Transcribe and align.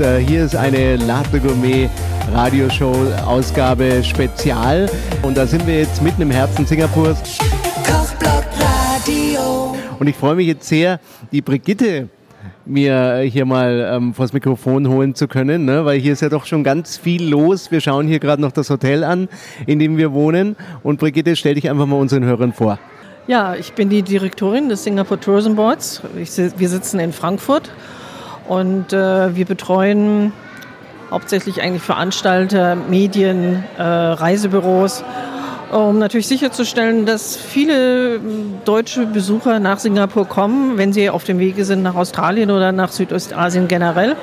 Äh, 0.00 0.18
hier 0.20 0.44
ist 0.46 0.56
eine 0.56 0.96
Latte 0.96 1.40
Gourmet 1.40 1.90
Radioshow 2.32 2.94
Ausgabe 3.26 4.02
Spezial 4.02 4.88
und 5.22 5.36
da 5.36 5.46
sind 5.46 5.66
wir 5.66 5.80
jetzt 5.80 6.02
mitten 6.02 6.22
im 6.22 6.30
Herzen 6.30 6.64
Singapurs. 6.64 7.38
Radio. 8.58 9.76
Und 9.98 10.06
ich 10.06 10.16
freue 10.16 10.36
mich 10.36 10.46
jetzt 10.46 10.66
sehr, 10.68 11.00
die 11.32 11.42
Brigitte 11.42 12.08
mir 12.64 13.18
hier 13.20 13.44
mal 13.44 13.90
ähm, 13.92 14.14
vors 14.14 14.32
Mikrofon 14.32 14.88
holen 14.88 15.14
zu 15.14 15.28
können, 15.28 15.66
ne? 15.66 15.84
weil 15.84 15.98
hier 15.98 16.14
ist 16.14 16.22
ja 16.22 16.30
doch 16.30 16.46
schon 16.46 16.64
ganz 16.64 16.96
viel 16.96 17.28
los. 17.28 17.70
Wir 17.70 17.80
schauen 17.80 18.06
hier 18.06 18.20
gerade 18.20 18.40
noch 18.40 18.52
das 18.52 18.70
Hotel 18.70 19.04
an, 19.04 19.28
in 19.66 19.78
dem 19.78 19.98
wir 19.98 20.12
wohnen. 20.12 20.56
Und 20.82 20.98
Brigitte, 20.98 21.36
stell 21.36 21.54
dich 21.54 21.68
einfach 21.68 21.86
mal 21.86 21.96
unseren 21.96 22.24
Hörern 22.24 22.54
vor. 22.54 22.78
Ja, 23.26 23.54
ich 23.54 23.74
bin 23.74 23.90
die 23.90 24.02
Direktorin 24.02 24.70
des 24.70 24.84
Singapore 24.84 25.20
Tourism 25.20 25.56
Boards. 25.56 26.00
Ich, 26.18 26.30
wir 26.36 26.68
sitzen 26.68 27.00
in 27.00 27.12
Frankfurt 27.12 27.70
und 28.50 28.92
äh, 28.92 29.36
wir 29.36 29.44
betreuen 29.44 30.32
hauptsächlich 31.08 31.62
eigentlich 31.62 31.84
Veranstalter, 31.84 32.74
Medien, 32.74 33.62
äh, 33.78 33.82
Reisebüros, 33.82 35.04
um 35.70 36.00
natürlich 36.00 36.26
sicherzustellen, 36.26 37.06
dass 37.06 37.36
viele 37.36 38.18
deutsche 38.64 39.06
Besucher 39.06 39.60
nach 39.60 39.78
Singapur 39.78 40.26
kommen, 40.26 40.78
wenn 40.78 40.92
sie 40.92 41.10
auf 41.10 41.22
dem 41.22 41.38
Wege 41.38 41.64
sind 41.64 41.84
nach 41.84 41.94
Australien 41.94 42.50
oder 42.50 42.72
nach 42.72 42.90
Südostasien 42.90 43.68
generell. 43.68 44.16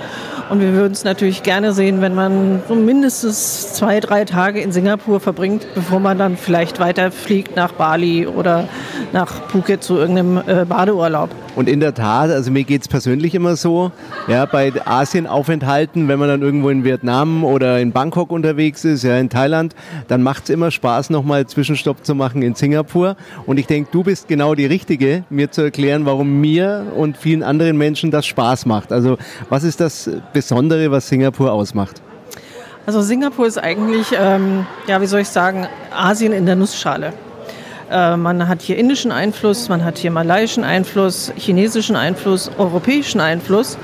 Und 0.50 0.60
wir 0.60 0.74
würden 0.74 0.92
es 0.92 1.06
natürlich 1.06 1.44
gerne 1.44 1.72
sehen, 1.72 2.02
wenn 2.02 2.14
man 2.14 2.62
so 2.68 2.76
mindestens 2.76 3.74
zwei, 3.74 4.02
drei 4.02 4.26
Tage 4.26 4.60
in 4.60 4.74
Singapur 4.74 5.22
verbringt, 5.22 5.68
bevor 5.74 6.02
man 6.02 6.18
dann 6.18 6.36
vielleicht 6.36 6.82
weiterfliegt 6.82 7.56
nach 7.56 7.72
Bali 7.72 8.28
oder 8.28 8.68
nach 9.14 9.50
Phuket 9.50 9.84
zu 9.84 9.98
irgendeinem 9.98 10.42
äh, 10.46 10.66
Badeurlaub. 10.66 11.30
Und 11.56 11.70
in 11.70 11.80
der 11.80 11.94
Tat, 11.94 12.30
also 12.30 12.52
mir 12.52 12.64
geht 12.64 12.82
es 12.82 12.88
persönlich 12.88 13.34
immer 13.34 13.56
so, 13.56 13.92
ja, 14.28 14.46
bei 14.46 14.72
Asienaufenthalten, 14.86 16.08
wenn 16.08 16.20
man 16.20 16.28
dann 16.28 16.42
irgendwo 16.42 16.70
in 16.70 16.84
Vietnam 16.84 17.44
oder 17.44 17.80
in 17.80 17.92
Bangkok 17.92 18.32
unterwegs 18.32 18.86
ist, 18.86 19.04
ja, 19.04 19.18
in 19.18 19.30
Thailand, 19.30 19.76
dann 20.08 20.22
macht 20.24 20.44
es 20.44 20.50
immer 20.50 20.72
Spaß, 20.72 21.10
nochmal 21.10 21.48
Zwischenstopp 21.48 22.06
zu 22.06 22.16
machen 22.16 22.42
in 22.42 22.56
Singapur. 22.56 23.16
Und 23.46 23.58
ich 23.58 23.68
denke, 23.68 23.90
du 23.92 24.04
bist 24.04 24.28
genau 24.28 24.56
die 24.56 24.66
Richtige, 24.66 25.24
mir 25.30 25.52
zu 25.52 25.62
erklären, 25.62 26.06
warum 26.06 26.40
mir 26.40 26.86
und 26.96 27.18
vielen 27.18 27.44
anderen 27.44 27.78
Menschen 27.78 28.12
das 28.12 28.26
Spaß 28.26 28.66
macht. 28.66 28.92
Also 28.92 29.18
was 29.50 29.64
ist 29.64 29.80
das 29.80 30.10
Besondere, 30.34 30.92
was 30.92 31.08
Singapur 31.08 31.52
ausmacht? 31.52 32.02
Also 32.86 33.02
Singapur 33.02 33.46
ist 33.46 33.58
eigentlich, 33.58 34.08
ähm, 34.18 34.66
ja, 34.88 35.02
wie 35.02 35.08
soll 35.08 35.20
ich 35.20 35.28
sagen, 35.28 35.68
Asien 35.94 36.32
in 36.32 36.46
der 36.46 36.56
Nussschale. 36.56 37.12
Äh, 37.90 38.18
man 38.18 38.48
hat 38.48 38.62
hier 38.62 38.78
indischen 38.78 39.12
Einfluss, 39.12 39.70
man 39.70 39.84
hat 39.84 39.98
hier 39.98 40.12
malaiischen 40.12 40.64
Einfluss, 40.64 41.32
chinesischen 41.36 41.96
Einfluss, 41.96 42.52
europäischen 42.58 43.22
Einfluss. 43.22 43.78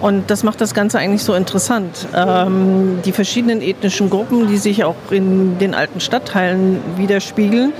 Und 0.00 0.30
das 0.30 0.44
macht 0.44 0.60
das 0.60 0.74
Ganze 0.74 0.98
eigentlich 0.98 1.24
so 1.24 1.34
interessant. 1.34 2.06
Ähm, 2.14 3.00
die 3.04 3.10
verschiedenen 3.10 3.60
ethnischen 3.60 4.10
Gruppen, 4.10 4.46
die 4.46 4.56
sich 4.56 4.84
auch 4.84 4.94
in 5.10 5.58
den 5.58 5.74
alten 5.74 5.98
Stadtteilen 5.98 6.80
widerspiegeln, 6.96 7.72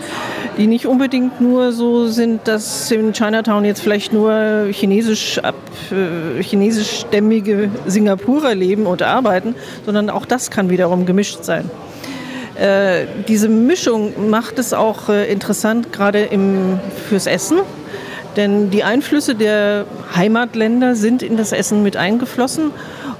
die 0.56 0.66
nicht 0.66 0.86
unbedingt 0.86 1.40
nur 1.40 1.70
so 1.70 2.08
sind, 2.08 2.48
dass 2.48 2.90
in 2.90 3.12
Chinatown 3.12 3.64
jetzt 3.64 3.80
vielleicht 3.80 4.12
nur 4.12 4.66
chinesisch, 4.72 5.38
ab, 5.38 5.54
äh, 5.92 6.42
chinesischstämmige 6.42 7.70
Singapurer 7.86 8.56
leben 8.56 8.86
und 8.86 9.02
arbeiten, 9.02 9.54
sondern 9.86 10.10
auch 10.10 10.26
das 10.26 10.50
kann 10.50 10.70
wiederum 10.70 11.06
gemischt 11.06 11.44
sein. 11.44 11.70
Äh, 12.58 13.06
diese 13.28 13.48
Mischung 13.48 14.30
macht 14.30 14.58
es 14.58 14.72
auch 14.72 15.08
äh, 15.08 15.30
interessant, 15.30 15.92
gerade 15.92 16.28
fürs 17.08 17.26
Essen. 17.26 17.58
Denn 18.36 18.70
die 18.70 18.84
Einflüsse 18.84 19.34
der 19.34 19.86
Heimatländer 20.14 20.94
sind 20.94 21.22
in 21.22 21.36
das 21.36 21.52
Essen 21.52 21.82
mit 21.82 21.96
eingeflossen. 21.96 22.70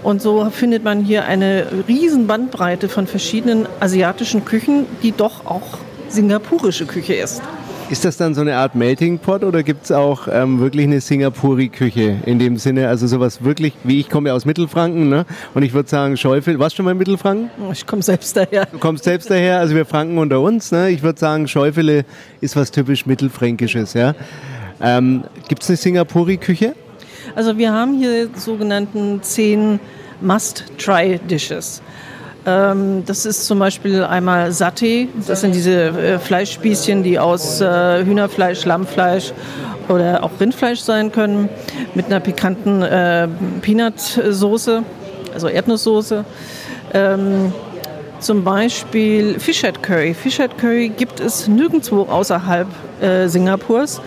Und 0.03 0.22
so 0.22 0.48
findet 0.50 0.84
man 0.84 1.00
hier 1.00 1.25
eine 1.25 1.66
riesen 1.88 2.27
Bandbreite 2.27 2.88
von 2.88 3.06
verschiedenen 3.06 3.66
asiatischen 3.81 4.44
Küchen, 4.44 4.87
die 5.03 5.12
doch 5.12 5.44
auch 5.47 5.78
singapurische 6.09 6.87
Küche 6.87 7.15
ist. 7.15 7.43
Ist 7.91 8.04
das 8.04 8.19
dann 8.19 8.34
so 8.34 8.43
eine 8.43 8.54
Art 8.54 8.75
Melting 8.75 9.19
Pot 9.19 9.43
oder 9.43 9.62
gibt 9.62 9.87
es 9.87 9.93
auch 9.93 10.28
ähm, 10.31 10.60
wirklich 10.60 10.84
eine 10.84 11.00
Singapuri-Küche 11.00 12.19
in 12.26 12.38
dem 12.38 12.59
Sinne? 12.59 12.87
Also 12.87 13.06
sowas 13.06 13.43
wirklich, 13.43 13.72
wie 13.82 13.99
ich 13.99 14.10
komme 14.10 14.34
aus 14.34 14.44
Mittelfranken 14.44 15.09
ne? 15.09 15.25
und 15.54 15.62
ich 15.62 15.72
würde 15.72 15.88
sagen, 15.88 16.19
Schäufel, 16.19 16.59
warst 16.59 16.75
du 16.75 16.77
schon 16.77 16.84
mal 16.84 16.91
in 16.91 16.98
Mittelfranken? 16.98 17.48
Ich 17.72 17.87
komme 17.87 18.03
selbst 18.03 18.37
daher. 18.37 18.66
Du 18.66 18.77
kommst 18.78 19.04
selbst 19.04 19.31
daher, 19.31 19.60
also 19.60 19.75
wir 19.75 19.87
Franken 19.87 20.19
unter 20.19 20.38
uns. 20.43 20.71
Ne? 20.71 20.91
Ich 20.91 21.03
würde 21.03 21.19
sagen, 21.19 21.48
Schäufele 21.48 22.04
ist 22.43 22.56
was 22.56 22.71
typisch 22.71 23.06
Mittelfränkisches. 23.06 23.94
Ja? 23.94 24.15
Ähm, 24.82 25.25
gibt 25.48 25.62
es 25.62 25.71
eine 25.71 25.78
Singapuri-Küche? 25.78 26.75
Also 27.34 27.56
wir 27.56 27.72
haben 27.72 27.98
hier 27.98 28.28
sogenannten 28.34 29.22
zehn 29.22 29.81
Must-Try-Dishes. 30.21 31.81
Ähm, 32.48 33.04
das 33.04 33.26
ist 33.26 33.44
zum 33.44 33.59
Beispiel 33.59 34.03
einmal 34.03 34.53
Satay, 34.53 35.09
das 35.26 35.42
sind 35.42 35.54
diese 35.54 35.88
äh, 35.88 36.19
Fleischspießchen, 36.19 37.03
die 37.03 37.19
aus 37.19 37.60
äh, 37.60 38.04
Hühnerfleisch, 38.04 38.64
Lammfleisch 38.64 39.34
oder 39.91 40.25
auch 40.25 40.31
Rindfleisch 40.41 40.81
sein 40.81 41.12
können, 41.12 41.50
mit 41.94 42.06
einer 42.06 42.20
pikanten 42.20 42.81
äh, 42.82 43.28
Peanut-Soße, 43.60 44.82
also 45.34 45.48
Erdnusssoße. 45.48 46.25
Ähm, 46.94 47.53
zum 48.20 48.44
Beispiel 48.44 49.38
Fish 49.38 49.62
Head 49.62 49.82
Curry. 49.82 50.14
Fish 50.14 50.36
Head 50.36 50.58
Curry 50.58 50.88
gibt 50.88 51.20
es 51.20 51.48
nirgendwo 51.48 52.02
außerhalb 52.02 52.68
äh, 53.00 53.28
Singapurs. 53.28 54.00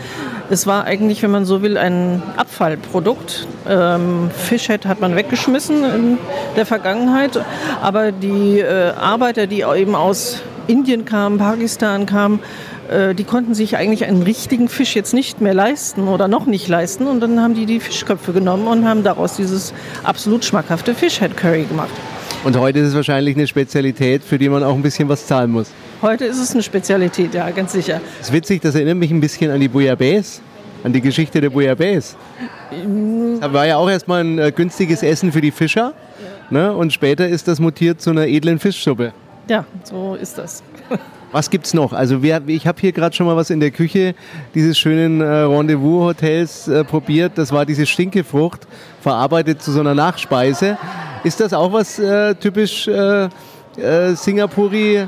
Es 0.50 0.68
war 0.68 0.84
eigentlich, 0.84 1.24
wenn 1.24 1.32
man 1.32 1.46
so 1.46 1.62
will, 1.62 1.78
ein 1.78 2.22
Abfallprodukt. 2.36 3.48
Ähm, 3.70 4.30
Fishhead 4.36 4.86
hat 4.86 5.00
man 5.00 5.16
weggeschmissen 5.16 5.84
in 5.86 6.18
der 6.58 6.66
Vergangenheit, 6.66 7.40
aber 7.82 8.12
die 8.12 8.60
äh, 8.60 8.92
Arbeiter, 8.92 9.48
die 9.48 9.62
eben 9.62 9.96
aus 9.96 10.42
Indien 10.68 11.06
kamen, 11.06 11.38
Pakistan 11.38 12.06
kamen, 12.06 12.40
äh, 12.90 13.16
die 13.16 13.24
konnten 13.24 13.54
sich 13.54 13.78
eigentlich 13.78 14.04
einen 14.06 14.24
richtigen 14.24 14.68
Fisch 14.68 14.96
jetzt 14.96 15.14
nicht 15.14 15.40
mehr 15.40 15.54
leisten 15.54 16.10
oder 16.10 16.28
noch 16.28 16.46
nicht 16.46 16.68
leisten. 16.68 17.08
Und 17.08 17.22
dann 17.22 17.42
haben 17.42 17.56
die 17.56 17.66
die 17.66 17.80
Fischköpfe 17.80 18.34
genommen 18.34 18.68
und 18.68 18.86
haben 18.86 19.04
daraus 19.04 19.38
dieses 19.38 19.74
absolut 20.04 20.44
schmackhafte 20.44 20.94
Fishhead 20.94 21.38
Curry 21.38 21.64
gemacht. 21.64 21.92
Und 22.44 22.58
heute 22.58 22.80
ist 22.80 22.88
es 22.88 22.96
wahrscheinlich 22.96 23.36
eine 23.36 23.46
Spezialität, 23.46 24.24
für 24.24 24.40
die 24.40 24.50
man 24.50 24.64
auch 24.64 24.74
ein 24.74 24.82
bisschen 24.82 25.08
was 25.08 25.28
zahlen 25.28 25.52
muss. 25.52 25.70
Heute 26.02 26.26
ist 26.26 26.40
es 26.40 26.54
eine 26.54 26.64
Spezialität, 26.64 27.36
ja, 27.36 27.48
ganz 27.52 27.72
sicher. 27.72 28.02
Das 28.18 28.30
ist 28.30 28.34
witzig, 28.34 28.62
das 28.64 28.74
erinnert 28.74 28.98
mich 28.98 29.12
ein 29.12 29.22
bisschen 29.22 29.52
an 29.52 29.60
die 29.60 29.68
Bouillabaisse, 29.68 30.42
an 30.84 30.92
die 30.92 31.02
Geschichte 31.02 31.40
der 31.40 31.52
Bouillabaisse. 31.52 32.16
Das 33.40 33.54
war 33.54 33.68
ja 33.68 33.78
auch 33.78 33.90
erstmal 33.90 34.24
ein 34.24 34.40
äh, 34.40 34.52
günstiges 34.52 35.04
Essen 35.04 35.32
für 35.32 35.42
die 35.42 35.52
Fischer. 35.52 35.94
Ne? 36.50 36.74
Und 36.74 36.92
später 36.92 37.28
ist 37.28 37.48
das 37.48 37.60
mutiert 37.60 38.02
zu 38.02 38.10
einer 38.10 38.26
edlen 38.26 38.58
Fischsuppe. 38.58 39.14
Ja, 39.48 39.66
so 39.84 40.16
ist 40.16 40.38
das. 40.40 40.64
Was 41.32 41.50
gibt's 41.50 41.74
noch? 41.74 41.94
Also 41.94 42.22
wir, 42.22 42.42
ich 42.48 42.68
habe 42.68 42.82
hier 42.82 42.92
gerade 42.92 43.16
schon 43.16 43.26
mal 43.26 43.38
was 43.38 43.50
in 43.50 43.62
der 43.62 43.72
Küche 43.72 44.16
dieses 44.54 44.78
schönen 44.78 45.22
äh, 45.22 45.26
Rendezvous-Hotels 45.26 46.68
äh, 46.68 46.84
probiert. 46.84 47.34
Das 47.38 47.54
war 47.54 47.66
diese 47.66 47.86
Stinkefrucht, 47.86 48.68
verarbeitet 49.00 49.62
zu 49.62 49.72
so 49.72 49.80
einer 49.80 49.96
Nachspeise. 49.96 50.78
Ist 51.24 51.40
das 51.40 51.54
auch 51.54 51.72
was 51.72 52.00
äh, 52.00 52.36
typisch 52.36 52.86
äh, 52.90 53.30
äh, 53.78 54.14
Singapuri 54.14 55.08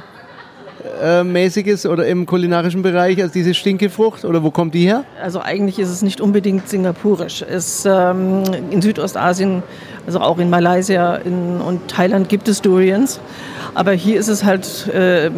äh, 1.01 1.23
mäßiges 1.23 1.85
oder 1.85 2.07
im 2.07 2.25
kulinarischen 2.25 2.83
Bereich 2.83 3.21
als 3.21 3.33
diese 3.33 3.53
Stinkefrucht 3.53 4.23
oder 4.23 4.43
wo 4.43 4.51
kommt 4.51 4.73
die 4.73 4.85
her? 4.85 5.03
Also 5.21 5.41
eigentlich 5.41 5.77
ist 5.77 5.89
es 5.89 6.03
nicht 6.03 6.21
unbedingt 6.21 6.69
singapurisch. 6.69 7.41
Es, 7.41 7.85
ähm, 7.85 8.43
in 8.69 8.81
Südostasien, 8.81 9.61
also 10.05 10.19
auch 10.19 10.37
in 10.39 10.49
Malaysia 10.49 11.15
in, 11.15 11.59
und 11.59 11.89
Thailand 11.89 12.29
gibt 12.29 12.47
es 12.47 12.61
Durians, 12.61 13.19
aber 13.73 13.91
hier 13.91 14.19
ist 14.19 14.29
es 14.29 14.43
halt 14.45 14.87
äh, 14.87 15.29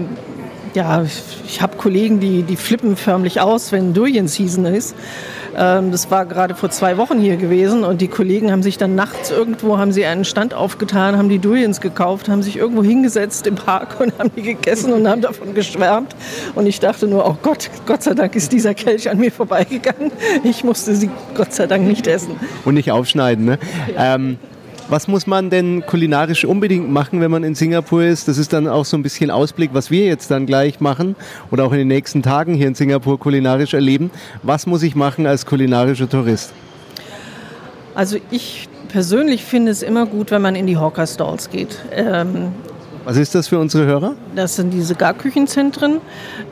ja, 0.76 1.04
ich 1.48 1.62
habe 1.62 1.78
Kollegen, 1.78 2.20
die, 2.20 2.44
die 2.44 2.56
flippen 2.56 2.96
förmlich 2.96 3.42
aus, 3.42 3.72
wenn 3.72 3.94
Durian 3.94 4.28
Season 4.28 4.66
ist. 4.66 4.96
Ähm, 5.58 5.92
das 5.92 6.12
war 6.12 6.26
gerade 6.26 6.54
vor 6.54 6.70
zwei 6.70 6.98
Wochen 6.98 7.20
hier 7.20 7.38
gewesen 7.38 7.84
und 7.84 8.02
die 8.02 8.08
Kollegen 8.08 8.52
haben 8.52 8.62
sich 8.62 8.78
dann 8.78 8.96
nachts 8.96 9.32
irgendwo, 9.32 9.78
haben 9.78 9.94
sie 9.94 10.06
einen 10.06 10.26
Stand 10.26 10.54
aufgetan, 10.54 11.18
haben 11.18 11.30
die 11.30 11.40
Durians 11.40 11.80
gekauft, 11.80 12.28
haben 12.28 12.44
sich 12.44 12.58
irgendwo 12.58 12.84
hingesetzt 12.84 13.48
im 13.48 13.56
Park 13.56 14.00
und 14.00 14.18
haben 14.20 14.32
die 14.36 14.42
gegessen 14.42 14.92
und 14.94 15.08
haben 15.08 15.22
davon 15.22 15.54
geschwärmt. 15.54 16.16
Und 16.56 16.68
ich 16.68 16.80
dachte 16.80 17.08
nur, 17.08 17.26
oh 17.26 17.38
Gott, 17.42 17.70
Gott 17.86 18.04
sei 18.04 18.14
Dank 18.14 18.36
ist 18.36 18.52
dieser 18.52 18.74
Kelch 18.74 19.10
an 19.10 19.18
mir 19.18 19.32
vorbeigegangen. 19.32 20.12
Ich 20.44 20.64
musste 20.64 20.96
sie 20.96 21.10
Gott 21.34 21.54
sei 21.54 21.68
Dank 21.68 21.88
nicht 21.88 22.08
essen. 22.08 22.36
Und 22.66 22.74
nicht 22.74 22.92
aufschneiden, 22.92 23.46
ne? 23.46 23.60
Ja. 23.96 24.16
Ähm, 24.16 24.38
was 24.88 25.08
muss 25.08 25.28
man 25.28 25.50
denn 25.50 25.86
kulinarisch 25.86 26.46
unbedingt 26.46 26.90
machen, 26.90 27.22
wenn 27.22 27.32
man 27.32 27.44
in 27.44 27.56
Singapur 27.56 28.04
ist? 28.04 28.28
Das 28.28 28.38
ist 28.38 28.54
dann 28.54 28.68
auch 28.68 28.86
so 28.86 28.98
ein 28.98 29.04
bisschen 29.04 29.32
Ausblick, 29.32 29.72
was 29.74 29.90
wir 29.90 30.06
jetzt 30.06 30.30
dann 30.32 30.46
gleich 30.46 30.80
machen 30.80 31.16
oder 31.52 31.66
auch 31.66 31.72
in 31.72 31.80
den 31.80 31.88
nächsten 31.88 32.22
Tagen 32.22 32.54
hier 32.54 32.68
in 32.68 32.76
Singapur 32.76 33.20
kulinarisch 33.20 33.74
erleben. 33.74 34.12
Was 34.44 34.68
muss 34.68 34.84
ich 34.84 34.96
machen 34.96 35.26
als 35.26 35.46
kulinarischer 35.46 36.10
Tourist? 36.10 36.54
Also 37.96 38.18
ich 38.30 38.68
persönlich 38.90 39.44
finde 39.44 39.72
es 39.72 39.82
immer 39.82 40.06
gut, 40.06 40.32
wenn 40.32 40.42
man 40.42 40.56
in 40.56 40.68
die 40.68 40.78
Hawker 40.78 41.08
Stalls 41.08 41.50
geht. 41.50 41.80
Ähm, 41.92 42.50
was 43.06 43.18
ist 43.18 43.36
das 43.36 43.48
für 43.48 43.60
unsere 43.60 43.86
Hörer? 43.86 44.16
Das 44.36 44.56
sind 44.56 44.72
diese 44.72 44.96
Garküchenzentren. 44.96 46.02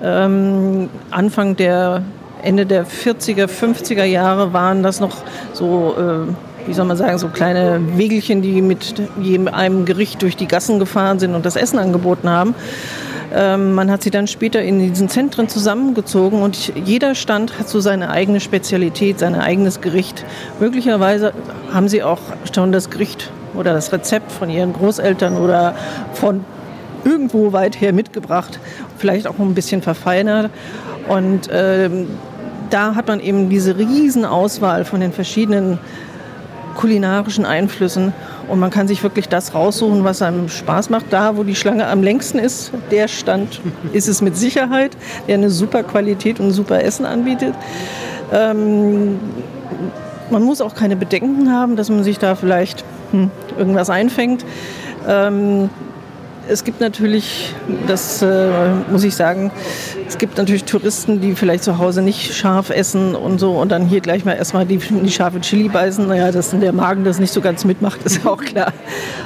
Ähm, 0.01 0.89
Anfang 1.09 1.55
der 1.55 2.03
Ende 2.43 2.65
der 2.65 2.85
40er, 2.85 3.47
50er 3.47 4.03
Jahre 4.03 4.53
waren 4.53 4.83
das 4.83 4.99
noch 4.99 5.17
so 5.53 5.95
äh, 5.97 6.52
wie 6.65 6.73
soll 6.73 6.85
man 6.85 6.97
sagen, 6.97 7.17
so 7.17 7.27
kleine 7.27 7.81
Wegelchen, 7.97 8.41
die 8.41 8.61
mit 8.61 8.95
jedem 9.21 9.47
einem 9.47 9.85
Gericht 9.85 10.21
durch 10.21 10.35
die 10.35 10.47
Gassen 10.47 10.79
gefahren 10.79 11.19
sind 11.19 11.35
und 11.35 11.45
das 11.45 11.55
Essen 11.55 11.79
angeboten 11.79 12.29
haben. 12.29 12.55
Ähm, 13.35 13.73
man 13.73 13.89
hat 13.89 14.03
sie 14.03 14.11
dann 14.11 14.27
später 14.27 14.61
in 14.61 14.79
diesen 14.79 15.09
Zentren 15.09 15.49
zusammengezogen 15.49 16.41
und 16.41 16.73
jeder 16.85 17.15
Stand 17.15 17.57
hat 17.57 17.67
so 17.67 17.79
seine 17.79 18.09
eigene 18.09 18.39
Spezialität, 18.39 19.19
sein 19.19 19.35
eigenes 19.35 19.81
Gericht. 19.81 20.23
Möglicherweise 20.59 21.33
haben 21.71 21.87
sie 21.87 22.03
auch 22.03 22.19
schon 22.53 22.71
das 22.71 22.89
Gericht 22.89 23.31
oder 23.55 23.73
das 23.73 23.91
Rezept 23.91 24.31
von 24.31 24.49
ihren 24.49 24.73
Großeltern 24.73 25.37
oder 25.37 25.75
von 26.13 26.45
irgendwo 27.05 27.53
weit 27.53 27.81
her 27.81 27.91
mitgebracht, 27.91 28.59
vielleicht 28.97 29.27
auch 29.27 29.37
ein 29.39 29.53
bisschen 29.53 29.81
verfeinert. 29.81 30.49
Und 31.07 31.49
ähm, 31.51 32.07
da 32.69 32.95
hat 32.95 33.07
man 33.07 33.19
eben 33.19 33.49
diese 33.49 33.77
riesen 33.77 34.25
Auswahl 34.25 34.85
von 34.85 34.99
den 34.99 35.11
verschiedenen 35.11 35.79
kulinarischen 36.75 37.45
Einflüssen 37.45 38.13
und 38.47 38.59
man 38.59 38.69
kann 38.69 38.87
sich 38.87 39.03
wirklich 39.03 39.29
das 39.29 39.53
raussuchen, 39.53 40.03
was 40.03 40.21
einem 40.21 40.49
Spaß 40.49 40.89
macht. 40.89 41.05
Da, 41.11 41.37
wo 41.37 41.43
die 41.43 41.55
Schlange 41.55 41.87
am 41.87 42.03
längsten 42.03 42.39
ist, 42.39 42.71
der 42.91 43.07
Stand 43.07 43.61
ist 43.93 44.07
es 44.07 44.21
mit 44.21 44.35
Sicherheit, 44.35 44.97
der 45.27 45.35
eine 45.35 45.49
super 45.49 45.83
Qualität 45.83 46.39
und 46.39 46.51
super 46.51 46.83
Essen 46.83 47.05
anbietet. 47.05 47.53
Ähm, 48.31 49.19
man 50.29 50.43
muss 50.43 50.61
auch 50.61 50.75
keine 50.75 50.95
Bedenken 50.95 51.51
haben, 51.51 51.75
dass 51.75 51.89
man 51.89 52.03
sich 52.03 52.19
da 52.19 52.35
vielleicht 52.35 52.83
hm, 53.11 53.29
irgendwas 53.57 53.89
einfängt. 53.89 54.45
Ähm, 55.07 55.69
es 56.47 56.63
gibt 56.63 56.81
natürlich, 56.81 57.53
das 57.87 58.21
äh, 58.21 58.49
muss 58.91 59.03
ich 59.03 59.15
sagen, 59.15 59.51
es 60.07 60.17
gibt 60.17 60.37
natürlich 60.37 60.65
Touristen, 60.65 61.21
die 61.21 61.35
vielleicht 61.35 61.63
zu 61.63 61.77
Hause 61.77 62.01
nicht 62.01 62.33
scharf 62.33 62.69
essen 62.69 63.15
und 63.15 63.39
so 63.39 63.53
und 63.53 63.71
dann 63.71 63.85
hier 63.85 64.01
gleich 64.01 64.25
mal 64.25 64.33
erstmal 64.33 64.65
die, 64.65 64.77
die 64.77 65.11
scharfe 65.11 65.39
Chili 65.41 65.69
beißen. 65.69 66.07
Naja, 66.07 66.31
dass 66.31 66.51
der 66.51 66.73
Magen 66.73 67.03
das 67.03 67.19
nicht 67.19 67.33
so 67.33 67.41
ganz 67.41 67.65
mitmacht, 67.65 68.03
ist 68.03 68.25
auch 68.25 68.43
klar. 68.43 68.73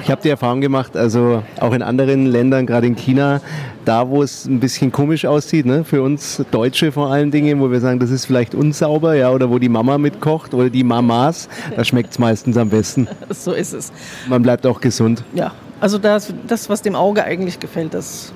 Ich 0.03 0.11
habe 0.11 0.21
die 0.21 0.29
Erfahrung 0.29 0.61
gemacht, 0.61 0.95
also 0.95 1.43
auch 1.59 1.73
in 1.73 1.81
anderen 1.81 2.25
Ländern, 2.25 2.65
gerade 2.65 2.87
in 2.87 2.95
China, 2.95 3.41
da 3.85 4.09
wo 4.09 4.21
es 4.21 4.45
ein 4.45 4.59
bisschen 4.59 4.91
komisch 4.91 5.25
aussieht, 5.25 5.65
ne, 5.65 5.83
für 5.83 6.01
uns 6.01 6.43
Deutsche 6.51 6.91
vor 6.91 7.11
allen 7.11 7.31
Dingen, 7.31 7.59
wo 7.59 7.71
wir 7.71 7.79
sagen, 7.79 7.99
das 7.99 8.11
ist 8.11 8.25
vielleicht 8.25 8.53
unsauber, 8.53 9.15
ja, 9.15 9.31
oder 9.31 9.49
wo 9.49 9.59
die 9.59 9.69
Mama 9.69 9.97
mitkocht 9.97 10.53
oder 10.53 10.69
die 10.69 10.83
Mamas, 10.83 11.49
da 11.75 11.83
schmeckt 11.83 12.11
es 12.11 12.19
meistens 12.19 12.57
am 12.57 12.69
besten. 12.69 13.07
So 13.29 13.51
ist 13.53 13.73
es. 13.73 13.91
Man 14.27 14.41
bleibt 14.41 14.65
auch 14.65 14.81
gesund. 14.81 15.23
Ja, 15.33 15.51
also 15.79 15.97
das, 15.97 16.33
das 16.47 16.69
was 16.69 16.81
dem 16.81 16.95
Auge 16.95 17.23
eigentlich 17.23 17.59
gefällt, 17.59 17.93
das 17.93 18.33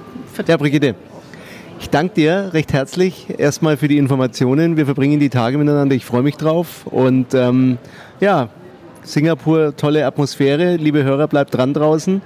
Ja, 0.48 0.58
Brigitte. 0.58 0.96
Ich 1.80 1.90
danke 1.90 2.14
dir 2.14 2.52
recht 2.54 2.74
herzlich 2.74 3.40
erstmal 3.40 3.76
für 3.76 3.88
die 3.88 3.98
Informationen. 3.98 4.78
Wir 4.78 4.86
verbringen 4.86 5.20
die 5.20 5.30
Tage 5.30 5.58
miteinander. 5.58 5.96
Ich 5.96 6.06
freue 6.06 6.22
mich 6.22 6.38
drauf. 6.38 6.86
Und 6.86 7.34
ähm, 7.34 7.80
ja, 8.20 8.50
Singapur, 9.04 9.76
tolle 9.76 10.06
Atmosphäre. 10.06 10.76
Liebe 10.76 11.04
Hörer, 11.04 11.28
bleibt 11.28 11.56
dran 11.56 11.74
draußen. 11.74 12.22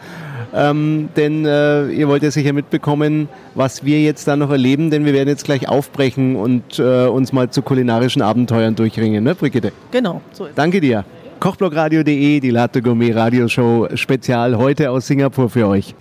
Ähm, 0.54 1.10
denn 1.16 1.46
äh, 1.46 1.88
ihr 1.88 2.08
wollt 2.08 2.24
ja 2.24 2.32
sicher 2.32 2.54
mitbekommen, 2.54 3.30
was 3.56 3.84
wir 3.84 4.02
jetzt 4.02 4.28
da 4.28 4.36
noch 4.36 4.52
erleben, 4.52 4.90
denn 4.90 5.06
wir 5.06 5.14
werden 5.14 5.30
jetzt 5.30 5.46
gleich 5.46 5.68
aufbrechen 5.68 6.36
und 6.36 6.80
äh, 6.80 7.08
uns 7.08 7.34
mal 7.34 7.50
zu 7.50 7.62
kulinarischen 7.62 8.22
Abenteuern 8.22 8.76
durchringen, 8.76 9.24
ne, 9.24 9.36
Brigitte? 9.36 9.72
Genau, 9.92 10.22
so 10.32 10.46
ist 10.46 10.58
Danke 10.58 10.80
dir. 10.80 11.04
Kochblogradio.de, 11.46 12.40
die 12.40 12.50
Latte 12.50 12.82
Gourmet 12.82 13.12
Radioshow 13.12 13.88
Spezial 13.94 14.58
heute 14.58 14.90
aus 14.90 15.06
Singapur 15.06 15.48
für 15.48 15.68
euch. 15.68 15.94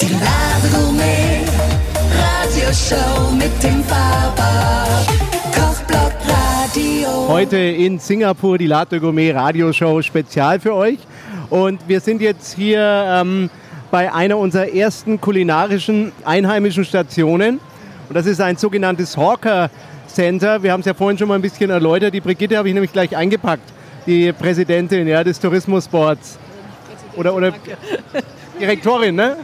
Die 0.00 0.06
Lade 0.06 0.68
Gourmet 0.72 1.44
Radioshow 2.16 3.30
mit 3.32 3.62
dem 3.62 3.82
Radio. 6.64 7.28
Heute 7.28 7.58
in 7.58 7.98
Singapur 7.98 8.56
die 8.56 8.68
Latte 8.68 8.98
Gourmet 9.00 9.32
Radioshow 9.32 10.00
Spezial 10.00 10.58
für 10.58 10.72
euch. 10.72 11.00
Und 11.50 11.86
wir 11.86 12.00
sind 12.00 12.22
jetzt 12.22 12.54
hier 12.54 12.80
ähm, 13.06 13.50
bei 13.90 14.10
einer 14.14 14.38
unserer 14.38 14.72
ersten 14.72 15.20
kulinarischen 15.20 16.10
einheimischen 16.24 16.86
Stationen. 16.86 17.60
Und 18.08 18.14
das 18.14 18.24
ist 18.24 18.40
ein 18.40 18.56
sogenanntes 18.56 19.14
Hawker 19.14 19.68
Center. 20.16 20.62
Wir 20.62 20.72
haben 20.72 20.80
es 20.80 20.86
ja 20.86 20.94
vorhin 20.94 21.18
schon 21.18 21.28
mal 21.28 21.34
ein 21.34 21.42
bisschen 21.42 21.68
erläutert. 21.68 22.14
Die 22.14 22.22
Brigitte 22.22 22.56
habe 22.56 22.68
ich 22.68 22.74
nämlich 22.74 22.92
gleich 22.92 23.14
eingepackt, 23.14 23.68
die 24.06 24.32
Präsidentin 24.32 25.06
ja, 25.06 25.22
des 25.22 25.38
Tourismusboards. 25.38 26.38
Oder, 27.16 27.34
oder 27.34 27.52
Direktorin, 28.58 29.14
ne? 29.14 29.36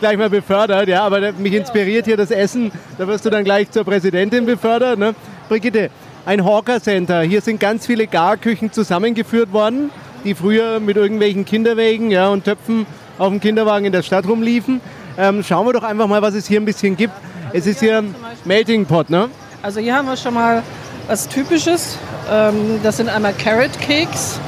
Gleich 0.00 0.18
mal 0.18 0.28
befördert, 0.28 0.88
ja, 0.88 1.04
aber 1.04 1.30
mich 1.32 1.52
inspiriert 1.52 2.06
hier 2.06 2.16
das 2.16 2.32
Essen. 2.32 2.72
Da 2.98 3.06
wirst 3.06 3.24
du 3.24 3.30
dann 3.30 3.44
gleich 3.44 3.70
zur 3.70 3.84
Präsidentin 3.84 4.46
befördert, 4.46 4.98
ne? 4.98 5.14
Brigitte, 5.48 5.90
ein 6.26 6.44
Hawker 6.44 6.80
Center. 6.80 7.22
Hier 7.22 7.40
sind 7.40 7.60
ganz 7.60 7.86
viele 7.86 8.08
Garküchen 8.08 8.72
zusammengeführt 8.72 9.52
worden, 9.52 9.90
die 10.24 10.34
früher 10.34 10.80
mit 10.80 10.96
irgendwelchen 10.96 11.44
Kinderwägen 11.44 12.10
ja, 12.10 12.30
und 12.30 12.44
Töpfen 12.44 12.84
auf 13.16 13.28
dem 13.28 13.40
Kinderwagen 13.40 13.86
in 13.86 13.92
der 13.92 14.02
Stadt 14.02 14.26
rumliefen. 14.26 14.80
Ähm, 15.16 15.44
schauen 15.44 15.66
wir 15.66 15.72
doch 15.72 15.84
einfach 15.84 16.08
mal, 16.08 16.20
was 16.20 16.34
es 16.34 16.48
hier 16.48 16.60
ein 16.60 16.64
bisschen 16.64 16.96
gibt. 16.96 17.14
Es 17.52 17.68
ist 17.68 17.78
hier 17.78 17.98
ein 17.98 18.14
Melting 18.44 18.86
Pot, 18.86 19.08
ne? 19.08 19.28
Also 19.62 19.78
hier 19.78 19.94
haben 19.94 20.08
wir 20.08 20.16
schon 20.16 20.34
mal 20.34 20.62
was 21.06 21.28
Typisches. 21.28 21.96
Ähm, 22.30 22.80
das 22.82 22.96
sind 22.96 23.08
einmal 23.08 23.32
Carrot 23.32 23.70
Cakes. 23.80 24.40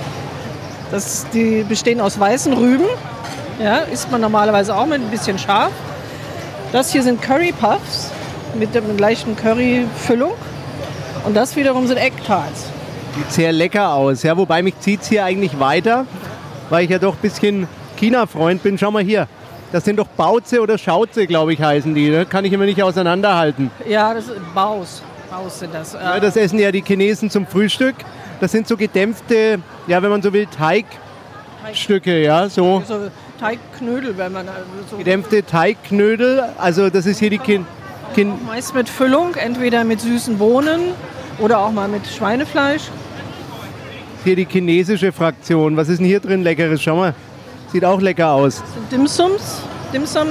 Das, 0.90 1.25
die 1.32 1.64
bestehen 1.69 2.00
aus 2.00 2.19
weißen 2.19 2.52
Rüben. 2.52 2.84
Ja, 3.62 3.78
isst 3.78 4.11
man 4.11 4.20
normalerweise 4.20 4.75
auch 4.76 4.87
mit 4.87 5.00
ein 5.00 5.11
bisschen 5.11 5.38
scharf. 5.38 5.72
Das 6.72 6.90
hier 6.90 7.05
sind 7.05 7.22
Curry 7.22 7.52
Puffs 7.52 8.11
mit 8.58 8.75
der 8.75 8.82
gleichen 8.82 9.37
Curry-Füllung. 9.37 10.32
Und 11.25 11.34
das 11.34 11.55
wiederum 11.55 11.87
sind 11.87 11.99
Egg 11.99 12.17
Tarts. 12.26 12.67
Sieht 13.17 13.32
sehr 13.32 13.52
lecker 13.52 13.93
aus. 13.93 14.25
Ja, 14.25 14.37
wobei 14.37 14.62
mich 14.62 14.78
zieht 14.81 15.02
es 15.02 15.08
hier 15.08 15.25
eigentlich 15.25 15.60
weiter, 15.60 16.06
weil 16.70 16.84
ich 16.84 16.90
ja 16.90 16.99
doch 16.99 17.14
ein 17.14 17.20
bisschen 17.20 17.69
China-Freund 17.96 18.64
bin. 18.64 18.76
Schau 18.76 18.90
mal 18.90 19.05
hier. 19.05 19.28
Das 19.75 19.85
sind 19.85 19.99
doch 19.99 20.06
Bauze 20.06 20.61
oder 20.61 20.79
Schauze, 20.79 21.26
glaube 21.26 21.53
ich, 21.53 21.61
heißen 21.61 21.97
die. 21.97 22.09
Ne? 22.09 22.26
Kann 22.26 22.44
ich 22.44 22.53
immer 22.53 22.65
nicht 22.65 22.81
auseinanderhalten. 22.81 23.73
Ja, 23.88 24.15
das 24.15 24.29
ist 24.29 24.55
Baus. 24.55 25.03
Baus 25.29 25.59
sind 25.59 25.75
das. 25.75 25.94
Ja, 25.94 26.21
das 26.21 26.37
essen 26.37 26.61
ja 26.61 26.71
die 26.71 26.81
Chinesen 26.81 27.29
zum 27.29 27.44
Frühstück. 27.44 27.97
Das 28.38 28.53
sind 28.53 28.69
so 28.69 28.76
gedämpfte, 28.76 29.59
ja, 29.88 30.00
wenn 30.00 30.11
man 30.11 30.23
so 30.23 30.32
will, 30.32 30.47
Teigstücke, 30.47 32.23
ja, 32.23 32.49
so. 32.49 32.85
so 32.87 33.11
Teigknödel, 33.41 34.17
wenn 34.17 34.31
man 34.31 34.49
also 34.49 34.62
so 34.93 34.97
Gedämpfte 34.97 35.44
Teigknödel. 35.44 36.44
Also 36.56 36.88
das 36.88 37.05
ist 37.06 37.19
hier 37.19 37.31
die 37.31 37.38
Kin 37.38 37.67
Kin 38.15 38.32
meist 38.47 38.77
mit 38.77 38.88
Füllung, 38.88 39.35
entweder 39.35 39.82
mit 39.82 40.00
süßen 40.00 40.38
Bohnen 40.38 40.93
oder 41.41 41.58
auch 41.58 41.72
mal 41.72 41.89
mit 41.89 42.06
Schweinefleisch. 42.06 42.82
hier 44.22 44.37
die 44.37 44.46
chinesische 44.48 45.10
Fraktion. 45.10 45.77
Was 45.77 45.89
ist 45.89 45.98
denn 45.98 46.06
hier 46.06 46.20
drin 46.20 46.44
leckeres? 46.44 46.81
Schau 46.81 46.94
mal. 46.94 47.13
Sieht 47.75 47.84
auch 47.84 48.01
lecker 48.01 48.31
aus. 48.31 48.63
Dimsums. 48.93 49.63
Dimsum, 49.94 50.27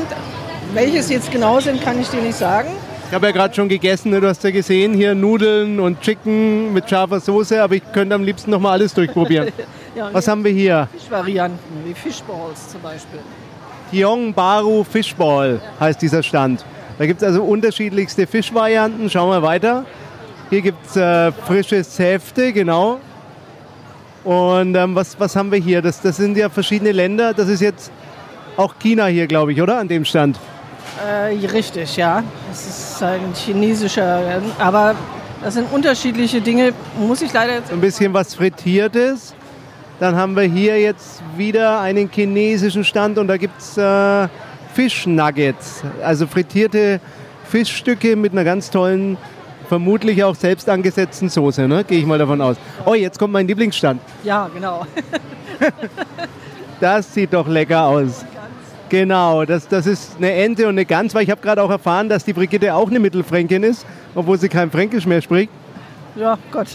welches 0.73 1.09
jetzt 1.09 1.31
genau 1.31 1.57
sind, 1.61 1.81
kann 1.81 1.97
ich 2.01 2.09
dir 2.09 2.21
nicht 2.21 2.37
sagen. 2.37 2.67
Ich 3.07 3.13
habe 3.13 3.27
ja 3.27 3.31
gerade 3.31 3.53
schon 3.53 3.69
gegessen, 3.69 4.11
ne? 4.11 4.19
du 4.19 4.27
hast 4.27 4.43
ja 4.43 4.51
gesehen, 4.51 4.93
hier 4.93 5.15
Nudeln 5.15 5.79
und 5.79 6.01
Chicken 6.01 6.73
mit 6.73 6.89
scharfer 6.89 7.21
Soße, 7.21 7.63
aber 7.63 7.75
ich 7.75 7.83
könnte 7.93 8.13
am 8.13 8.23
liebsten 8.23 8.51
noch 8.51 8.59
mal 8.59 8.73
alles 8.73 8.93
durchprobieren. 8.93 9.49
Ja, 9.95 10.09
Was 10.11 10.27
haben 10.27 10.43
wir 10.43 10.51
hier? 10.51 10.87
Fischvarianten, 10.91 11.85
wie 11.85 11.93
Fishballs 11.93 12.69
zum 12.69 12.81
Beispiel. 12.81 13.19
Tiong 13.91 14.33
Baru 14.33 14.83
Fishball 14.83 15.61
heißt 15.79 16.01
dieser 16.01 16.23
Stand. 16.23 16.65
Da 16.97 17.05
gibt 17.05 17.21
es 17.21 17.27
also 17.27 17.43
unterschiedlichste 17.43 18.25
Fischvarianten. 18.25 19.07
Schauen 19.11 19.29
wir 19.29 19.43
weiter. 19.43 19.85
Hier 20.49 20.61
gibt 20.61 20.83
es 20.87 20.95
äh, 20.95 21.31
frische 21.31 21.83
Säfte, 21.83 22.51
genau. 22.53 22.99
Und 24.23 24.73
ähm, 24.73 24.95
was, 24.95 25.19
was 25.19 25.35
haben 25.35 25.51
wir 25.51 25.59
hier? 25.59 25.83
Das, 25.83 26.01
das 26.01 26.17
sind 26.17 26.35
ja 26.37 26.49
verschiedene 26.49 26.91
Länder. 26.91 27.35
Das 27.35 27.47
ist 27.47 27.61
jetzt 27.61 27.91
auch 28.57 28.75
China 28.79 29.05
hier, 29.05 29.27
glaube 29.27 29.53
ich, 29.53 29.61
oder? 29.61 29.79
An 29.79 29.87
dem 29.87 30.05
Stand. 30.05 30.37
Äh, 31.05 31.47
richtig, 31.47 31.97
ja. 31.97 32.23
Das 32.49 32.67
ist 32.67 33.03
ein 33.03 33.33
chinesischer, 33.33 34.41
aber 34.59 34.95
das 35.43 35.55
sind 35.55 35.71
unterschiedliche 35.71 36.39
Dinge, 36.39 36.73
muss 36.97 37.21
ich 37.21 37.33
leider 37.33 37.55
jetzt 37.55 37.71
ein 37.71 37.81
bisschen 37.81 38.13
was 38.13 38.35
Frittiertes. 38.35 39.33
Dann 39.99 40.15
haben 40.15 40.35
wir 40.35 40.43
hier 40.43 40.79
jetzt 40.79 41.21
wieder 41.37 41.79
einen 41.79 42.09
chinesischen 42.09 42.83
Stand 42.83 43.17
und 43.17 43.27
da 43.27 43.37
gibt 43.37 43.59
es 43.59 43.77
äh, 43.77 44.27
Fischnuggets, 44.73 45.83
also 46.03 46.27
frittierte 46.27 46.99
Fischstücke 47.45 48.15
mit 48.15 48.31
einer 48.31 48.43
ganz 48.43 48.69
tollen, 48.69 49.17
vermutlich 49.69 50.23
auch 50.23 50.35
selbst 50.35 50.67
angesetzten 50.69 51.29
Soße, 51.29 51.67
ne? 51.67 51.83
gehe 51.83 51.99
ich 51.99 52.05
mal 52.05 52.17
davon 52.17 52.41
aus. 52.41 52.57
Oh, 52.85 52.93
jetzt 52.93 53.19
kommt 53.19 53.33
mein 53.33 53.47
Lieblingsstand. 53.47 54.01
Ja, 54.23 54.49
genau. 54.53 54.85
Das 56.79 57.13
sieht 57.13 57.31
doch 57.31 57.47
lecker 57.47 57.85
aus. 57.85 58.25
Genau, 58.93 59.43
das, 59.43 59.67
das 59.67 59.87
ist 59.87 60.17
eine 60.19 60.31
Ente 60.33 60.65
und 60.65 60.75
eine 60.75 60.85
Gans, 60.85 61.15
weil 61.15 61.23
ich 61.23 61.31
habe 61.31 61.41
gerade 61.41 61.63
auch 61.63 61.69
erfahren, 61.71 62.09
dass 62.09 62.25
die 62.25 62.33
Brigitte 62.33 62.75
auch 62.75 62.91
eine 62.91 62.99
Mittelfränkin 62.99 63.63
ist, 63.63 63.87
obwohl 64.13 64.37
sie 64.37 64.49
kein 64.49 64.69
Fränkisch 64.69 65.07
mehr 65.07 65.19
spricht. 65.19 65.51
Ja, 66.15 66.37
Gott. 66.51 66.67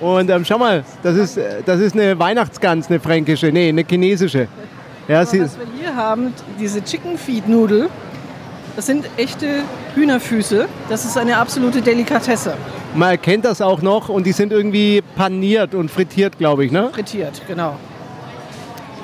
Und 0.00 0.30
ähm, 0.30 0.46
schau 0.46 0.56
mal, 0.56 0.82
das 1.02 1.16
ist, 1.16 1.38
das 1.66 1.80
ist 1.80 1.94
eine 1.94 2.18
Weihnachtsgans, 2.18 2.88
eine 2.88 2.98
fränkische, 3.00 3.52
nee, 3.52 3.68
eine 3.68 3.84
chinesische. 3.86 4.48
Ja, 5.08 5.26
sie, 5.26 5.42
Was 5.42 5.58
wir 5.58 5.66
hier 5.78 5.94
haben, 5.94 6.32
diese 6.58 6.82
Chicken 6.82 7.18
Feed 7.18 7.46
Nudel, 7.46 7.90
das 8.74 8.86
sind 8.86 9.04
echte 9.18 9.60
Hühnerfüße. 9.94 10.68
Das 10.88 11.04
ist 11.04 11.18
eine 11.18 11.36
absolute 11.36 11.82
Delikatesse. 11.82 12.54
Man 12.94 13.10
erkennt 13.10 13.44
das 13.44 13.60
auch 13.60 13.82
noch 13.82 14.08
und 14.08 14.26
die 14.26 14.32
sind 14.32 14.54
irgendwie 14.54 15.02
paniert 15.16 15.74
und 15.74 15.90
frittiert, 15.90 16.38
glaube 16.38 16.64
ich, 16.64 16.72
ne? 16.72 16.88
Frittiert, 16.94 17.42
genau. 17.46 17.76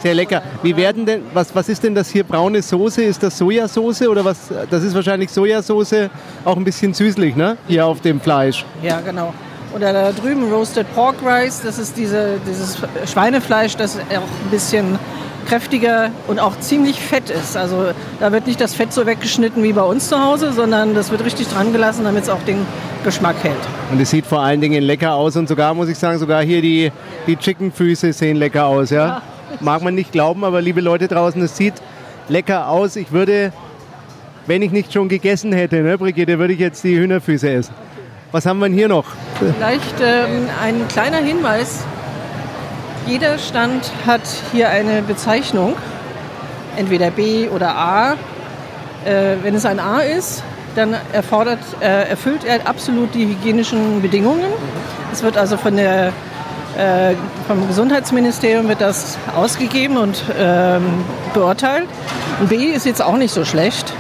Sehr 0.05 0.13
lecker. 0.13 0.43
Wie 0.63 0.77
werden 0.77 1.07
denn, 1.07 1.23
was, 1.33 1.55
was 1.55 1.67
ist 1.71 1.83
denn 1.83 1.95
das 1.95 2.11
hier? 2.11 2.25
Braune 2.25 2.61
Soße? 2.61 3.03
Ist 3.03 3.23
das 3.23 3.39
Sojasauce 3.39 4.03
oder 4.03 4.23
was? 4.23 4.37
Das 4.69 4.83
ist 4.83 4.95
wahrscheinlich 4.95 5.31
Sojasauce, 5.31 6.11
auch 6.45 6.59
ein 6.59 6.65
bisschen 6.65 6.93
süßlich, 6.93 7.35
ne? 7.37 7.57
Hier 7.69 7.87
auf 7.87 8.03
dem 8.03 8.21
Fleisch. 8.21 8.67
Ja, 8.83 9.01
genau. 9.01 9.33
Oder 9.75 9.95
da 9.95 10.13
drüben 10.13 10.53
Roasted 10.53 10.87
Pork 10.95 11.15
Rice, 11.25 11.63
das 11.65 11.79
ist 11.79 11.97
diese, 11.97 12.35
dieses 12.47 12.77
Schweinefleisch, 13.11 13.79
das 13.79 13.97
auch 13.97 14.03
ein 14.11 14.51
bisschen 14.51 14.99
kräftiger 15.47 16.11
und 16.27 16.39
auch 16.39 16.59
ziemlich 16.59 17.01
fett 17.01 17.31
ist. 17.31 17.57
Also 17.57 17.87
da 18.21 18.31
wird 18.31 18.47
nicht 18.47 18.61
das 18.61 18.75
Fett 18.75 18.93
so 18.93 19.07
weggeschnitten 19.07 19.63
wie 19.63 19.73
bei 19.73 19.85
uns 19.85 20.11
zu 20.11 20.23
Hause, 20.23 20.53
sondern 20.53 20.95
das 20.95 21.13
wird 21.13 21.25
richtig 21.25 21.49
dran 21.49 21.73
gelassen, 21.73 22.05
damit 22.05 22.25
es 22.25 22.29
auch 22.29 22.43
den 22.43 22.59
Geschmack 23.05 23.37
hält. 23.43 23.57
Und 23.91 23.99
es 24.03 24.11
sieht 24.11 24.27
vor 24.27 24.41
allen 24.41 24.61
Dingen 24.61 24.83
lecker 24.83 25.15
aus 25.15 25.35
und 25.37 25.49
sogar, 25.49 25.73
muss 25.73 25.89
ich 25.89 25.97
sagen, 25.97 26.19
sogar 26.19 26.43
hier 26.43 26.61
die, 26.61 26.93
die 27.27 27.37
Chickenfüße 27.37 28.13
sehen 28.13 28.37
lecker 28.37 28.67
aus, 28.67 28.91
ja? 28.91 29.23
Mag 29.65 29.81
man 29.81 29.95
nicht 29.95 30.13
glauben, 30.13 30.45
aber 30.45 30.61
liebe 30.61 30.83
Leute 30.83 31.09
draußen, 31.09 31.41
es 31.41 31.57
sieht 31.57 31.73
lecker 32.29 32.69
aus. 32.69 32.97
Ich 32.97 33.13
würde, 33.13 33.51
wenn 34.47 34.61
ich 34.61 34.71
nicht 34.73 34.93
schon 34.93 35.09
gegessen 35.09 35.55
hätte, 35.55 35.77
ne, 35.77 35.97
Brigitte, 35.97 36.39
würde 36.39 36.53
ich 36.53 36.61
jetzt 36.61 36.85
die 36.85 36.95
Hühnerfüße 36.99 37.51
essen. 37.51 37.75
Was 38.31 38.45
haben 38.45 38.59
wir 38.59 38.67
denn 38.67 38.77
hier 38.77 38.89
noch? 38.89 39.07
Vielleicht 39.39 39.95
ähm, 40.03 40.51
ein 40.63 40.87
kleiner 40.89 41.17
Hinweis. 41.17 41.83
Jeder 43.07 43.39
Stand 43.39 43.91
hat 44.07 44.21
hier 44.53 44.69
eine 44.69 45.01
Bezeichnung, 45.01 45.77
entweder 46.77 47.11
B 47.11 47.49
oder 47.49 47.75
A. 47.75 48.13
Äh, 49.07 49.37
wenn 49.43 49.55
es 49.55 49.65
ein 49.65 49.81
A 49.81 50.01
ist, 50.01 50.43
dann 50.75 50.95
erfordert, 51.15 51.61
äh, 51.81 52.11
erfüllt 52.11 52.45
er 52.45 52.69
absolut 52.69 53.15
die 53.15 53.29
hygienischen 53.29 54.03
Bedingungen. 54.03 54.53
Es 55.11 55.23
wird 55.23 55.39
also 55.39 55.57
von 55.57 55.77
der, 55.77 56.13
äh, 56.79 57.15
vom 57.47 57.67
Gesundheitsministerium 57.69 58.69
wird 58.69 58.81
das 58.81 59.19
ausgegeben 59.37 59.97
und 59.97 60.23
ähm, 60.39 60.83
beurteilt. 61.33 61.87
Ein 62.41 62.49
B 62.49 62.57
ist 62.67 62.87
jetzt 62.87 63.03
auch 63.03 63.17
nicht 63.17 63.33
so 63.33 63.45
schlecht. 63.45 63.93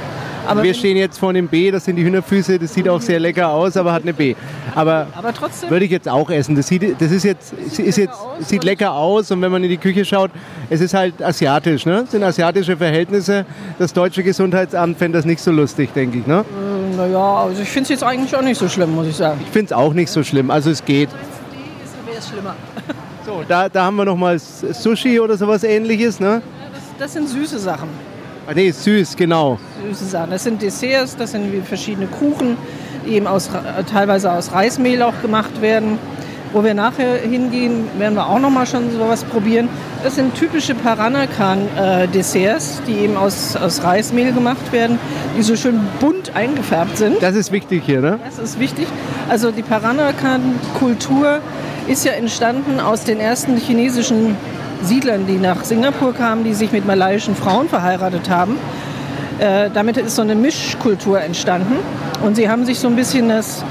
Aber, 0.47 0.62
Wir 0.62 0.75
stehen 0.75 0.99
jetzt 0.99 1.19
vor 1.19 1.33
dem 1.33 1.49
B, 1.49 1.71
das 1.71 1.87
sind 1.87 1.97
die 1.97 2.04
Hühnerfüße, 2.04 2.59
das 2.59 2.75
sieht 2.75 2.87
auch 2.88 3.00
sehr 3.00 3.19
lecker 3.19 3.49
aus, 3.49 3.78
aber 3.78 3.93
hat 3.93 4.02
eine 4.02 4.12
B. 4.12 4.35
Aber 4.75 5.07
aber 5.14 5.33
trotzdem, 5.33 5.71
würde 5.71 5.87
ich 5.87 5.90
jetzt 5.90 6.07
auch 6.07 6.28
essen. 6.28 6.54
Das 6.54 6.66
sieht, 6.66 7.00
das 7.00 7.11
ist 7.12 7.25
jetzt, 7.25 7.54
ist 7.54 7.97
jetzt, 7.97 8.12
aus 8.12 8.49
sieht 8.49 8.62
lecker 8.62 8.93
aus 8.93 9.31
und 9.31 9.40
wenn 9.40 9.50
man 9.50 9.64
in 9.64 9.71
die 9.71 9.78
Küche 9.78 10.04
schaut, 10.04 10.31
es 10.69 10.83
ist 10.83 10.93
halt 10.93 11.23
asiatisch, 11.23 11.87
ne? 11.87 12.02
Es 12.04 12.11
sind 12.11 12.23
asiatische 12.23 12.76
Verhältnisse. 12.76 13.47
Das 13.78 13.95
deutsche 13.95 14.23
Gesundheitsamt 14.23 14.99
fände 14.99 15.16
das 15.16 15.25
nicht 15.25 15.40
so 15.40 15.50
lustig, 15.50 15.95
denke 15.95 16.19
ich, 16.19 16.26
ne? 16.26 16.45
naja, 16.97 17.45
also 17.45 17.62
ich 17.62 17.69
finde 17.69 17.85
es 17.85 17.88
jetzt 17.90 18.04
eigentlich 18.04 18.35
auch 18.37 18.43
nicht 18.43 18.59
so 18.59 18.69
schlimm, 18.69 18.95
muss 18.95 19.07
ich 19.07 19.16
sagen. 19.16 19.40
Ich 19.45 19.50
finde 19.50 19.66
es 19.66 19.73
auch 19.73 19.95
nicht 19.95 20.11
so 20.11 20.23
schlimm, 20.23 20.50
also 20.50 20.71
es 20.71 20.85
geht. 20.85 21.09
Wäre 22.14 22.23
es 22.23 22.28
schlimmer. 22.28 22.54
So, 23.26 23.42
da, 23.49 23.68
da 23.68 23.87
haben 23.87 23.97
wir 23.97 24.04
noch 24.04 24.16
mal 24.16 24.38
Sushi 24.38 25.18
oder 25.18 25.37
sowas 25.37 25.64
ähnliches, 25.64 26.21
ne? 26.21 26.42
Das, 26.73 26.83
das 26.97 27.12
sind 27.14 27.28
süße 27.28 27.59
Sachen. 27.59 27.88
Ah, 28.47 28.52
nee, 28.54 28.71
süß, 28.71 29.16
genau. 29.16 29.59
Süße 29.85 30.04
Sachen. 30.04 30.30
Das 30.30 30.44
sind 30.44 30.62
Desserts, 30.62 31.16
das 31.16 31.33
sind 31.33 31.66
verschiedene 31.66 32.06
Kuchen, 32.06 32.56
die 33.04 33.14
eben 33.14 33.26
aus, 33.26 33.50
Ra- 33.52 33.83
teilweise 33.83 34.30
aus 34.30 34.52
Reismehl 34.52 35.02
auch 35.02 35.21
gemacht 35.23 35.61
werden. 35.61 35.99
Wo 36.52 36.62
wir 36.62 36.75
nachher 36.75 37.16
hingehen, 37.16 37.88
werden 37.99 38.14
wir 38.14 38.28
auch 38.28 38.38
noch 38.38 38.50
mal 38.50 38.64
schon 38.64 38.92
sowas 38.92 39.25
probieren. 39.25 39.68
Das 40.04 40.14
sind 40.14 40.37
typische 40.37 40.76
Paranakan-Desserts, 40.76 42.83
die 42.87 42.92
eben 42.92 43.16
aus, 43.16 43.56
aus 43.56 43.83
Reismehl 43.83 44.30
gemacht 44.33 44.71
werden, 44.71 45.00
die 45.37 45.42
so 45.42 45.56
schön 45.56 45.80
bunt 45.99 46.30
eingefärbt 46.37 46.97
sind. 46.97 47.21
Das 47.21 47.35
ist 47.35 47.50
wichtig 47.50 47.83
hier, 47.85 48.00
ne? 48.00 48.21
Das 48.25 48.38
ist 48.38 48.61
wichtig. 48.61 48.87
Also 49.28 49.50
die 49.50 49.62
Paranakan-Kultur 49.62 51.40
ist 51.87 52.05
ja 52.05 52.12
entstanden 52.12 52.81
aus 52.81 53.05
den 53.05 53.21
ersten 53.21 53.57
chinesischen 53.57 54.37
Siedlern, 54.83 55.26
die 55.26 55.37
nach 55.37 55.64
Singapur 55.64 56.14
kamen, 56.14 56.45
die 56.45 56.55
sich 56.55 56.73
mit 56.73 56.87
malaiischen 56.87 57.35
Frauen 57.35 57.69
verheiratet 57.69 58.29
haben. 58.31 58.57
Äh, 59.38 59.71
damit 59.73 59.97
ist 59.97 60.17
so 60.17 60.23
eine 60.23 60.35
Mischkultur 60.35 61.21
entstanden. 61.21 61.76
Und 62.23 62.37
sie 62.37 62.49
haben 62.49 62.64
sich 62.64 62.79
so 62.79 62.88
ein 62.88 62.97
bisschen 62.97 63.29
das 63.29 63.64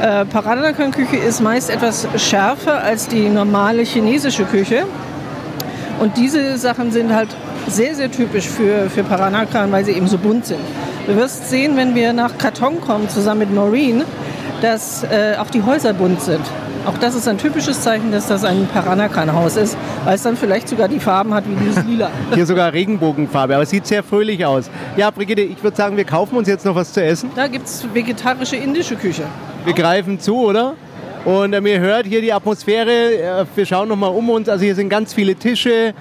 äh, 0.00 0.24
Paranakan-Küche 0.24 1.16
ist 1.16 1.40
meist 1.40 1.70
etwas 1.70 2.06
schärfer 2.16 2.82
als 2.82 3.08
die 3.08 3.28
normale 3.28 3.82
chinesische 3.82 4.44
Küche. 4.44 4.84
Und 5.98 6.16
diese 6.16 6.56
Sachen 6.56 6.92
sind 6.92 7.12
halt 7.12 7.28
sehr, 7.66 7.94
sehr 7.94 8.10
typisch 8.10 8.46
für, 8.46 8.88
für 8.88 9.02
Paranakan, 9.02 9.72
weil 9.72 9.84
sie 9.84 9.92
eben 9.92 10.06
so 10.06 10.16
bunt 10.16 10.46
sind. 10.46 10.60
Du 11.06 11.16
wirst 11.16 11.50
sehen, 11.50 11.76
wenn 11.76 11.94
wir 11.94 12.12
nach 12.12 12.38
Karton 12.38 12.80
kommen, 12.80 13.08
zusammen 13.08 13.40
mit 13.40 13.52
Noreen, 13.52 14.04
dass 14.62 15.02
äh, 15.02 15.36
auch 15.38 15.50
die 15.50 15.62
Häuser 15.62 15.92
bunt 15.92 16.22
sind. 16.22 16.44
Auch 16.88 16.96
das 16.96 17.14
ist 17.14 17.28
ein 17.28 17.36
typisches 17.36 17.82
Zeichen, 17.82 18.10
dass 18.12 18.28
das 18.28 18.44
ein 18.44 18.66
Paranakan-Haus 18.72 19.58
ist, 19.58 19.76
weil 20.06 20.14
es 20.14 20.22
dann 20.22 20.38
vielleicht 20.38 20.70
sogar 20.70 20.88
die 20.88 20.98
Farben 20.98 21.34
hat 21.34 21.44
wie 21.46 21.54
dieses 21.54 21.84
Lila. 21.86 22.10
Hier 22.32 22.46
sogar 22.46 22.72
Regenbogenfarbe, 22.72 23.56
aber 23.56 23.64
es 23.64 23.68
sieht 23.68 23.86
sehr 23.86 24.02
fröhlich 24.02 24.46
aus. 24.46 24.70
Ja, 24.96 25.10
Brigitte, 25.10 25.42
ich 25.42 25.62
würde 25.62 25.76
sagen, 25.76 25.98
wir 25.98 26.04
kaufen 26.04 26.38
uns 26.38 26.48
jetzt 26.48 26.64
noch 26.64 26.74
was 26.74 26.94
zu 26.94 27.04
essen. 27.04 27.30
Da 27.36 27.46
gibt 27.46 27.66
es 27.66 27.86
vegetarische 27.92 28.56
indische 28.56 28.96
Küche. 28.96 29.24
Wir 29.66 29.74
greifen 29.74 30.18
zu, 30.18 30.36
oder? 30.46 30.76
Und 31.26 31.52
äh, 31.52 31.60
ihr 31.60 31.78
hört 31.78 32.06
hier 32.06 32.22
die 32.22 32.32
Atmosphäre. 32.32 32.90
Äh, 32.90 33.44
wir 33.54 33.66
schauen 33.66 33.90
noch 33.90 33.96
mal 33.96 34.06
um 34.06 34.30
uns. 34.30 34.48
Also 34.48 34.64
hier 34.64 34.74
sind 34.74 34.88
ganz 34.88 35.12
viele 35.12 35.34
Tische. 35.34 35.92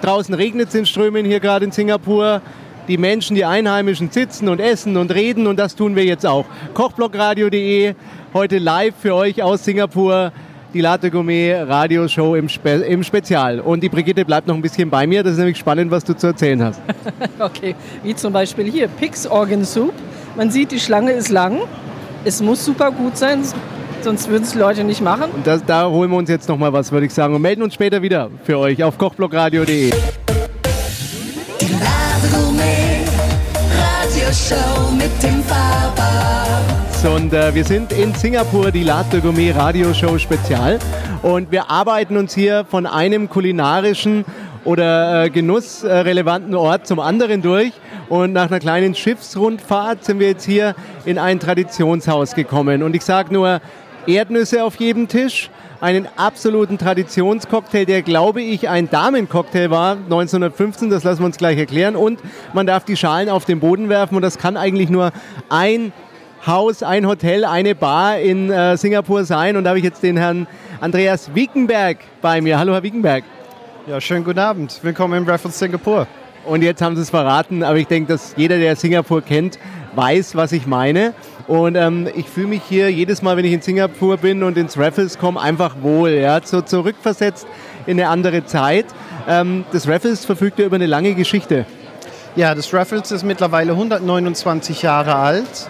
Draußen 0.00 0.34
regnet 0.34 0.70
es 0.70 0.74
in 0.74 0.86
Strömen 0.86 1.26
hier 1.26 1.40
gerade 1.40 1.66
in 1.66 1.70
Singapur. 1.70 2.40
Die 2.88 2.98
Menschen, 2.98 3.36
die 3.36 3.44
Einheimischen 3.44 4.10
sitzen 4.10 4.48
und 4.48 4.60
essen 4.60 4.96
und 4.96 5.14
reden 5.14 5.46
und 5.46 5.58
das 5.58 5.76
tun 5.76 5.96
wir 5.96 6.04
jetzt 6.04 6.26
auch. 6.26 6.44
Kochblockradio.de, 6.74 7.94
heute 8.34 8.58
live 8.58 8.94
für 9.00 9.14
euch 9.14 9.42
aus 9.42 9.64
Singapur. 9.64 10.32
Die 10.72 10.80
Latte 10.80 11.10
Gourmet 11.10 11.54
Radioshow 11.54 12.36
im, 12.36 12.48
Spe 12.48 12.70
im 12.70 13.02
Spezial. 13.02 13.58
Und 13.58 13.82
die 13.82 13.88
Brigitte 13.88 14.24
bleibt 14.24 14.46
noch 14.46 14.54
ein 14.54 14.62
bisschen 14.62 14.88
bei 14.88 15.04
mir. 15.04 15.24
Das 15.24 15.32
ist 15.32 15.38
nämlich 15.38 15.58
spannend, 15.58 15.90
was 15.90 16.04
du 16.04 16.14
zu 16.14 16.28
erzählen 16.28 16.62
hast. 16.62 16.80
Okay, 17.40 17.74
wie 18.04 18.14
zum 18.14 18.32
Beispiel 18.32 18.70
hier 18.70 18.86
Pig's 18.86 19.26
Organ 19.26 19.64
Soup. 19.64 19.92
Man 20.36 20.50
sieht, 20.50 20.70
die 20.70 20.78
Schlange 20.78 21.12
ist 21.12 21.30
lang. 21.30 21.60
Es 22.24 22.40
muss 22.42 22.64
super 22.64 22.92
gut 22.92 23.16
sein, 23.16 23.42
sonst 24.02 24.28
würden 24.28 24.44
es 24.44 24.52
die 24.52 24.58
Leute 24.58 24.84
nicht 24.84 25.00
machen. 25.00 25.30
Und 25.34 25.46
das, 25.46 25.64
da 25.64 25.88
holen 25.88 26.10
wir 26.10 26.18
uns 26.18 26.28
jetzt 26.28 26.48
noch 26.48 26.58
mal 26.58 26.72
was, 26.72 26.92
würde 26.92 27.06
ich 27.06 27.14
sagen. 27.14 27.34
Und 27.34 27.42
melden 27.42 27.62
uns 27.62 27.74
später 27.74 28.02
wieder 28.02 28.30
für 28.44 28.58
euch 28.58 28.84
auf 28.84 28.98
kochblockradio.de. 28.98 29.92
Radioshow 34.50 34.90
mit 34.92 35.22
dem 35.22 35.42
Faber. 35.44 37.14
Und 37.14 37.32
äh, 37.32 37.54
wir 37.54 37.64
sind 37.64 37.92
in 37.92 38.14
Singapur, 38.14 38.70
die 38.70 38.82
Latte 38.82 39.20
Gourmet 39.20 39.52
Radio 39.52 39.94
Show 39.94 40.18
Spezial. 40.18 40.78
Und 41.22 41.52
wir 41.52 41.70
arbeiten 41.70 42.16
uns 42.16 42.34
hier 42.34 42.64
von 42.64 42.86
einem 42.86 43.28
kulinarischen 43.28 44.24
oder 44.64 45.24
äh, 45.24 45.30
genussrelevanten 45.30 46.54
Ort 46.54 46.86
zum 46.86 47.00
anderen 47.00 47.42
durch. 47.42 47.72
Und 48.08 48.32
nach 48.32 48.48
einer 48.48 48.58
kleinen 48.58 48.94
Schiffsrundfahrt 48.94 50.04
sind 50.04 50.18
wir 50.18 50.28
jetzt 50.28 50.44
hier 50.44 50.74
in 51.04 51.18
ein 51.18 51.38
Traditionshaus 51.38 52.34
gekommen. 52.34 52.82
Und 52.82 52.96
ich 52.96 53.04
sage 53.04 53.32
nur 53.32 53.60
Erdnüsse 54.14 54.64
auf 54.64 54.76
jedem 54.76 55.08
Tisch, 55.08 55.50
einen 55.80 56.08
absoluten 56.16 56.78
Traditionscocktail, 56.78 57.86
der 57.86 58.02
glaube 58.02 58.42
ich 58.42 58.68
ein 58.68 58.90
Damencocktail 58.90 59.70
war, 59.70 59.92
1915, 59.92 60.90
das 60.90 61.04
lassen 61.04 61.20
wir 61.20 61.26
uns 61.26 61.38
gleich 61.38 61.58
erklären. 61.58 61.96
Und 61.96 62.20
man 62.52 62.66
darf 62.66 62.84
die 62.84 62.96
Schalen 62.96 63.28
auf 63.28 63.44
den 63.44 63.60
Boden 63.60 63.88
werfen 63.88 64.16
und 64.16 64.22
das 64.22 64.38
kann 64.38 64.56
eigentlich 64.56 64.90
nur 64.90 65.12
ein 65.48 65.92
Haus, 66.46 66.82
ein 66.82 67.06
Hotel, 67.06 67.44
eine 67.44 67.74
Bar 67.74 68.18
in 68.18 68.50
äh, 68.50 68.76
Singapur 68.76 69.24
sein. 69.24 69.56
Und 69.56 69.64
da 69.64 69.70
habe 69.70 69.78
ich 69.78 69.84
jetzt 69.84 70.02
den 70.02 70.16
Herrn 70.16 70.46
Andreas 70.80 71.34
Wiekenberg 71.34 71.98
bei 72.20 72.40
mir. 72.40 72.58
Hallo, 72.58 72.72
Herr 72.72 72.82
Wiekenberg. 72.82 73.24
Ja, 73.86 74.00
schönen 74.00 74.24
guten 74.24 74.38
Abend. 74.38 74.78
Willkommen 74.82 75.22
im 75.22 75.28
Raffles 75.28 75.58
Singapur. 75.58 76.06
Und 76.46 76.62
jetzt 76.62 76.80
haben 76.80 76.96
Sie 76.96 77.02
es 77.02 77.10
verraten, 77.10 77.62
aber 77.62 77.76
ich 77.76 77.86
denke, 77.86 78.12
dass 78.12 78.34
jeder, 78.36 78.58
der 78.58 78.74
Singapur 78.74 79.20
kennt, 79.20 79.58
weiß, 79.94 80.34
was 80.34 80.52
ich 80.52 80.66
meine. 80.66 81.12
Und 81.46 81.76
ähm, 81.76 82.08
ich 82.14 82.28
fühle 82.28 82.48
mich 82.48 82.62
hier 82.68 82.90
jedes 82.90 83.22
Mal, 83.22 83.36
wenn 83.36 83.44
ich 83.44 83.52
in 83.52 83.62
Singapur 83.62 84.16
bin 84.16 84.42
und 84.42 84.56
ins 84.56 84.78
Raffles 84.78 85.18
komme, 85.18 85.40
einfach 85.40 85.76
wohl. 85.82 86.10
Ja? 86.10 86.40
So 86.42 86.60
zurückversetzt 86.60 87.46
in 87.86 88.00
eine 88.00 88.08
andere 88.08 88.44
Zeit. 88.44 88.86
Ähm, 89.28 89.64
das 89.72 89.88
Raffles 89.88 90.24
verfügt 90.24 90.58
ja 90.58 90.66
über 90.66 90.76
eine 90.76 90.86
lange 90.86 91.14
Geschichte. 91.14 91.66
Ja, 92.36 92.54
das 92.54 92.72
Raffles 92.72 93.10
ist 93.10 93.24
mittlerweile 93.24 93.72
129 93.72 94.82
Jahre 94.82 95.16
alt 95.16 95.68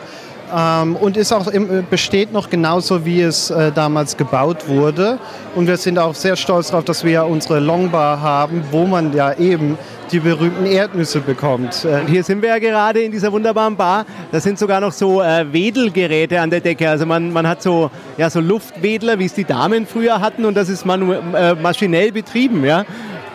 ähm, 0.55 0.97
und 0.97 1.17
ist 1.17 1.33
auch 1.33 1.49
im, 1.49 1.87
besteht 1.89 2.33
noch 2.33 2.51
genauso, 2.51 3.05
wie 3.05 3.23
es 3.23 3.51
äh, 3.51 3.73
damals 3.73 4.17
gebaut 4.17 4.69
wurde. 4.69 5.19
Und 5.55 5.67
wir 5.67 5.77
sind 5.77 5.99
auch 5.99 6.15
sehr 6.15 6.37
stolz 6.37 6.69
darauf, 6.69 6.85
dass 6.85 7.05
wir 7.05 7.25
unsere 7.27 7.61
Longbar 7.61 8.21
haben, 8.21 8.63
wo 8.71 8.87
man 8.87 9.13
ja 9.13 9.33
eben 9.35 9.79
die 10.13 10.21
berühmten 10.21 10.67
Erdnüsse 10.67 11.21
bekommt. 11.21 11.85
Äh, 11.85 12.01
Und 12.01 12.09
hier 12.09 12.25
sind 12.25 12.43
wir 12.43 12.51
ja 12.51 12.59
gerade 12.59 13.01
in 13.01 13.13
dieser 13.13 13.33
wunderbaren 13.33 13.77
Bar. 13.77 14.07
Da 14.33 14.41
sind 14.41 14.59
sogar 14.59 14.81
noch 14.81 14.93
so 14.93 15.23
äh, 15.23 15.53
Wedelgeräte 15.53 16.41
an 16.41 16.51
der 16.51 16.61
Decke. 16.61 16.89
Also 16.89 17.07
man, 17.07 17.33
man 17.33 17.47
hat 17.47 17.63
so, 17.63 17.91
ja, 18.17 18.29
so 18.31 18.41
Luftwedler, 18.41 19.19
wie 19.19 19.27
es 19.27 19.35
die 19.35 19.45
Damen 19.45 19.87
früher 19.87 20.21
hatten. 20.21 20.45
Und 20.45 20.57
das 20.57 20.69
ist 20.69 20.85
manu 20.85 21.13
äh, 21.13 21.55
maschinell 21.55 22.13
betrieben. 22.13 22.65
Ja? 22.65 22.85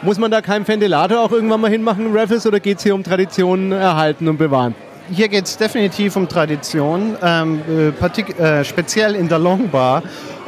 Muss 0.01 0.19
man 0.19 0.31
da 0.31 0.41
keinen 0.41 0.67
Ventilator 0.67 1.19
auch 1.19 1.31
irgendwann 1.31 1.61
mal 1.61 1.71
hinmachen 1.71 2.15
Raffles 2.15 2.45
oder 2.45 2.59
geht 2.59 2.77
es 2.77 2.83
hier 2.83 2.93
um 2.93 3.03
Traditionen 3.03 3.71
erhalten 3.71 4.27
und 4.27 4.37
bewahren? 4.37 4.75
Hier 5.11 5.27
geht 5.27 5.45
es 5.45 5.57
definitiv 5.57 6.15
um 6.15 6.27
Tradition, 6.27 7.17
ähm, 7.21 7.61
äh, 7.69 8.31
äh, 8.41 8.63
speziell 8.63 9.15
in 9.15 9.29
der 9.29 9.39
Long 9.39 9.69
Bar. 9.69 10.03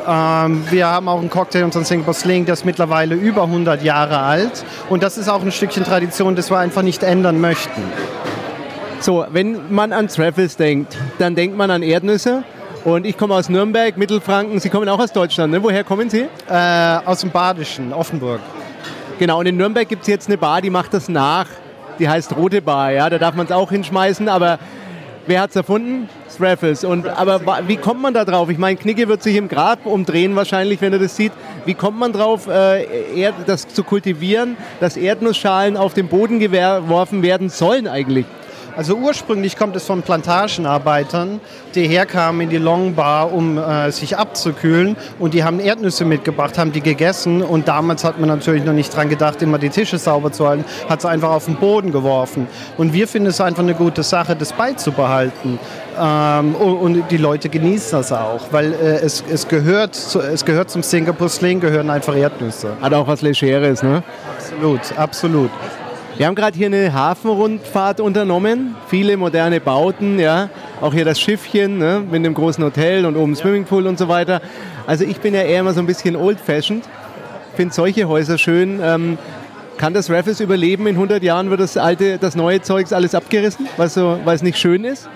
Ähm, 0.07 0.63
wir 0.69 0.87
haben 0.87 1.07
auch 1.07 1.19
einen 1.19 1.29
Cocktail, 1.29 1.63
unseren 1.63 1.85
Singapore 1.85 2.13
Sling, 2.13 2.45
der 2.45 2.53
ist 2.53 2.65
mittlerweile 2.65 3.15
über 3.15 3.43
100 3.43 3.83
Jahre 3.83 4.19
alt. 4.19 4.63
Und 4.89 5.03
das 5.03 5.17
ist 5.17 5.27
auch 5.27 5.41
ein 5.41 5.51
Stückchen 5.51 5.83
Tradition, 5.83 6.35
das 6.35 6.49
wir 6.49 6.57
einfach 6.57 6.81
nicht 6.81 7.03
ändern 7.03 7.41
möchten. 7.41 7.81
So, 8.99 9.25
wenn 9.31 9.73
man 9.73 9.93
an 9.93 10.07
Treffels 10.07 10.55
denkt, 10.55 10.97
dann 11.19 11.35
denkt 11.35 11.57
man 11.57 11.69
an 11.69 11.83
Erdnüsse. 11.83 12.43
Und 12.83 13.05
ich 13.05 13.17
komme 13.17 13.35
aus 13.35 13.49
Nürnberg, 13.49 13.97
Mittelfranken. 13.97 14.59
Sie 14.59 14.69
kommen 14.69 14.87
auch 14.87 14.99
aus 14.99 15.11
Deutschland, 15.11 15.51
ne? 15.51 15.61
Woher 15.61 15.83
kommen 15.83 16.09
Sie? 16.09 16.25
Äh, 16.49 16.99
aus 17.05 17.19
dem 17.19 17.31
Badischen, 17.31 17.91
Offenburg. 17.91 18.39
Genau, 19.19 19.39
und 19.39 19.45
in 19.45 19.57
Nürnberg 19.57 19.89
gibt 19.89 20.03
es 20.03 20.07
jetzt 20.07 20.27
eine 20.29 20.37
Bar, 20.37 20.61
die 20.61 20.69
macht 20.69 20.93
das 20.93 21.09
nach. 21.09 21.47
Die 21.99 22.07
heißt 22.07 22.35
Rote 22.35 22.61
Bar, 22.61 22.91
ja, 22.91 23.09
da 23.09 23.17
darf 23.17 23.35
man 23.35 23.45
es 23.45 23.51
auch 23.51 23.71
hinschmeißen, 23.71 24.29
aber 24.29 24.59
wer 25.25 25.41
hat 25.41 25.51
es 25.51 25.55
erfunden? 25.55 26.09
Raffles. 26.39 26.83
Und 26.83 27.07
aber 27.07 27.41
wie 27.67 27.77
kommt 27.77 28.01
man 28.01 28.13
da 28.13 28.25
drauf? 28.25 28.49
Ich 28.49 28.57
meine, 28.57 28.77
Knicke 28.77 29.07
wird 29.07 29.23
sich 29.23 29.35
im 29.35 29.47
Grab 29.47 29.85
umdrehen 29.85 30.35
wahrscheinlich, 30.35 30.81
wenn 30.81 30.93
er 30.93 30.99
das 30.99 31.15
sieht. 31.15 31.31
Wie 31.65 31.73
kommt 31.73 31.97
man 31.97 32.13
drauf, 32.13 32.47
äh, 32.47 33.31
das 33.45 33.67
zu 33.67 33.83
kultivieren, 33.83 34.57
dass 34.79 34.97
Erdnussschalen 34.97 35.77
auf 35.77 35.93
den 35.93 36.07
Boden 36.07 36.39
geworfen 36.39 37.23
werden 37.23 37.49
sollen 37.49 37.87
eigentlich? 37.87 38.25
Also 38.77 38.93
ursprünglich 38.93 39.57
kommt 39.57 39.75
es 39.75 39.85
von 39.85 40.03
Plantagenarbeitern, 40.03 41.41
die 41.73 41.87
herkamen 41.87 42.41
in 42.41 42.49
die 42.49 42.57
Long 42.57 42.93
Bar, 42.93 43.33
um 43.33 43.57
äh, 43.57 43.91
sich 43.91 44.15
abzukühlen. 44.15 44.95
Und 45.17 45.33
die 45.33 45.43
haben 45.43 45.59
Erdnüsse 45.59 46.05
mitgebracht, 46.05 46.59
haben 46.59 46.71
die 46.71 46.81
gegessen. 46.81 47.41
Und 47.41 47.67
damals 47.67 48.03
hat 48.03 48.19
man 48.19 48.29
natürlich 48.29 48.63
noch 48.63 48.73
nicht 48.73 48.95
dran 48.95 49.09
gedacht, 49.09 49.41
immer 49.41 49.57
die 49.57 49.69
Tische 49.69 49.97
sauber 49.97 50.31
zu 50.31 50.47
halten, 50.47 50.63
hat 50.87 51.01
sie 51.01 51.09
einfach 51.09 51.31
auf 51.31 51.45
den 51.45 51.55
Boden 51.55 51.91
geworfen. 51.91 52.45
Und 52.77 52.93
wir 52.93 53.07
finden 53.07 53.29
es 53.29 53.41
einfach 53.41 53.63
eine 53.63 53.73
gute 53.73 54.03
Sache, 54.03 54.35
das 54.35 54.53
beizubehalten. 54.53 55.57
Ähm, 55.99 56.53
und, 56.53 56.77
und 56.77 57.09
die 57.09 57.17
Leute 57.17 57.49
genießen 57.49 57.97
das 57.97 58.11
auch, 58.11 58.41
weil 58.51 58.73
äh, 58.73 58.99
es, 58.99 59.23
es, 59.27 59.47
gehört 59.47 59.95
zu, 59.95 60.19
es 60.21 60.45
gehört 60.45 60.69
zum 60.69 60.83
Singapore 60.83 61.31
Sling, 61.31 61.59
gehören 61.59 61.89
einfach 61.89 62.15
Erdnüsse. 62.15 62.73
Hat 62.79 62.93
auch 62.93 63.07
was 63.07 63.23
Legeres, 63.23 63.81
ne? 63.81 64.03
Absolut, 64.37 64.81
absolut. 64.95 65.49
Wir 66.17 66.25
haben 66.25 66.33
gerade 66.33 66.57
hier 66.57 66.65
eine 66.65 66.93
Hafenrundfahrt 66.93 67.99
unternommen, 67.99 68.75
viele 68.87 69.17
moderne 69.17 69.61
Bauten, 69.61 70.17
ja, 70.17 70.49
auch 70.81 70.91
hier 70.91 71.05
das 71.05 71.19
Schiffchen 71.19 71.77
ne, 71.77 72.03
mit 72.09 72.25
dem 72.25 72.33
großen 72.33 72.63
Hotel 72.63 73.05
und 73.05 73.15
oben 73.15 73.35
Swimmingpool 73.35 73.85
und 73.85 73.99
so 73.99 74.07
weiter. 74.07 74.41
Also 74.87 75.03
ich 75.03 75.19
bin 75.19 75.35
ja 75.35 75.43
eher 75.43 75.59
immer 75.59 75.73
so 75.73 75.79
ein 75.79 75.85
bisschen 75.85 76.15
old-fashioned, 76.15 76.83
finde 77.55 77.71
solche 77.71 78.07
Häuser 78.07 78.39
schön. 78.39 78.79
Ähm, 78.81 79.19
kann 79.77 79.93
das 79.93 80.09
Raffles 80.09 80.39
überleben? 80.39 80.87
In 80.87 80.95
100 80.95 81.21
Jahren 81.21 81.51
wird 81.51 81.59
das 81.59 81.77
alte, 81.77 82.17
das 82.17 82.35
neue 82.35 82.63
Zeugs 82.63 82.93
alles 82.93 83.13
abgerissen, 83.13 83.67
weil, 83.77 83.89
so, 83.89 84.19
weil 84.25 84.35
es 84.35 84.41
nicht 84.41 84.57
schön 84.57 84.85
ist? 84.85 85.07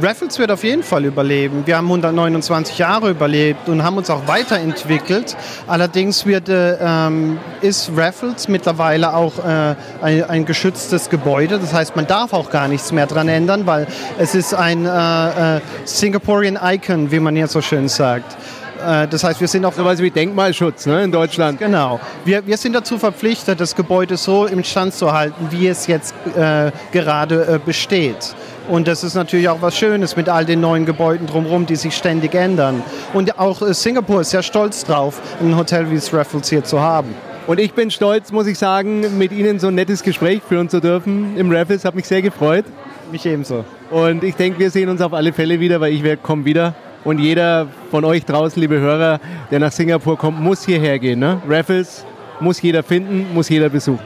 Raffles 0.00 0.38
wird 0.38 0.50
auf 0.50 0.64
jeden 0.64 0.82
Fall 0.82 1.04
überleben. 1.04 1.62
Wir 1.66 1.76
haben 1.76 1.86
129 1.86 2.78
Jahre 2.78 3.10
überlebt 3.10 3.68
und 3.68 3.84
haben 3.84 3.96
uns 3.96 4.10
auch 4.10 4.26
weiterentwickelt. 4.26 5.36
Allerdings 5.66 6.26
wird, 6.26 6.48
äh, 6.48 6.76
ähm, 6.80 7.38
ist 7.60 7.90
Raffles 7.96 8.48
mittlerweile 8.48 9.14
auch 9.14 9.38
äh, 9.38 9.74
ein, 10.02 10.24
ein 10.24 10.44
geschütztes 10.46 11.10
Gebäude. 11.10 11.58
Das 11.58 11.72
heißt, 11.72 11.94
man 11.94 12.06
darf 12.06 12.32
auch 12.32 12.50
gar 12.50 12.66
nichts 12.66 12.90
mehr 12.90 13.06
dran 13.06 13.28
ändern, 13.28 13.66
weil 13.66 13.86
es 14.18 14.34
ist 14.34 14.52
ein 14.52 14.84
äh, 14.84 15.56
äh, 15.56 15.60
Singaporean 15.84 16.58
Icon, 16.60 17.10
wie 17.12 17.20
man 17.20 17.36
hier 17.36 17.46
so 17.46 17.60
schön 17.60 17.88
sagt. 17.88 18.36
Äh, 18.84 19.06
Das 19.06 19.22
heißt, 19.22 19.40
wir 19.40 19.48
sind 19.48 19.64
auch 19.64 19.74
Sowas 19.74 20.00
wie 20.00 20.10
Denkmalschutz 20.10 20.86
ne, 20.86 21.04
in 21.04 21.12
Deutschland. 21.12 21.60
Genau. 21.60 22.00
Wir, 22.24 22.44
wir 22.44 22.56
sind 22.56 22.72
dazu 22.72 22.98
verpflichtet, 22.98 23.60
das 23.60 23.76
Gebäude 23.76 24.16
so 24.16 24.46
im 24.46 24.64
Stand 24.64 24.94
zu 24.94 25.12
halten, 25.12 25.48
wie 25.50 25.68
es 25.68 25.86
jetzt 25.86 26.14
äh, 26.36 26.72
gerade 26.90 27.60
besteht. 27.64 28.34
Und 28.68 28.88
das 28.88 29.04
ist 29.04 29.14
natürlich 29.14 29.48
auch 29.48 29.60
was 29.60 29.76
Schönes 29.76 30.16
mit 30.16 30.28
all 30.28 30.46
den 30.46 30.60
neuen 30.60 30.86
Gebäuden 30.86 31.26
drumherum, 31.26 31.66
die 31.66 31.76
sich 31.76 31.94
ständig 31.94 32.34
ändern. 32.34 32.82
Und 33.12 33.38
auch 33.38 33.60
äh, 33.60 33.74
Singapur 33.74 34.22
ist 34.22 34.30
sehr 34.30 34.42
stolz 34.42 34.84
drauf, 34.84 35.20
ein 35.40 35.56
Hotel 35.56 35.90
wie 35.90 35.96
das 35.96 36.12
Raffles 36.14 36.48
hier 36.48 36.64
zu 36.64 36.80
haben. 36.80 37.14
Und 37.46 37.60
ich 37.60 37.74
bin 37.74 37.90
stolz, 37.90 38.32
muss 38.32 38.46
ich 38.46 38.58
sagen, 38.58 39.18
mit 39.18 39.30
Ihnen 39.30 39.58
so 39.58 39.68
ein 39.68 39.74
nettes 39.74 40.02
Gespräch 40.02 40.40
führen 40.42 40.70
zu 40.70 40.80
dürfen 40.80 41.36
im 41.36 41.52
Raffles. 41.52 41.84
Hat 41.84 41.94
mich 41.94 42.06
sehr 42.06 42.22
gefreut. 42.22 42.64
Mich 43.12 43.26
ebenso. 43.26 43.66
Und 43.90 44.24
ich 44.24 44.34
denke, 44.34 44.58
wir 44.58 44.70
sehen 44.70 44.88
uns 44.88 45.02
auf 45.02 45.12
alle 45.12 45.34
Fälle 45.34 45.60
wieder, 45.60 45.78
weil 45.78 45.92
ich 45.92 46.22
komme 46.22 46.46
wieder. 46.46 46.74
Und 47.04 47.18
jeder 47.18 47.68
von 47.90 48.02
euch 48.06 48.24
draußen, 48.24 48.58
liebe 48.58 48.80
Hörer, 48.80 49.20
der 49.50 49.58
nach 49.58 49.72
Singapur 49.72 50.16
kommt, 50.16 50.40
muss 50.40 50.64
hierher 50.64 50.98
gehen. 50.98 51.18
Ne? 51.18 51.42
Raffles 51.46 52.06
muss 52.40 52.62
jeder 52.62 52.82
finden, 52.82 53.26
muss 53.34 53.50
jeder 53.50 53.68
besuchen. 53.68 54.00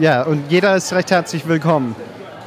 Ja, 0.00 0.24
und 0.24 0.50
jeder 0.50 0.74
ist 0.74 0.92
recht 0.92 1.12
herzlich 1.12 1.46
willkommen. 1.46 1.94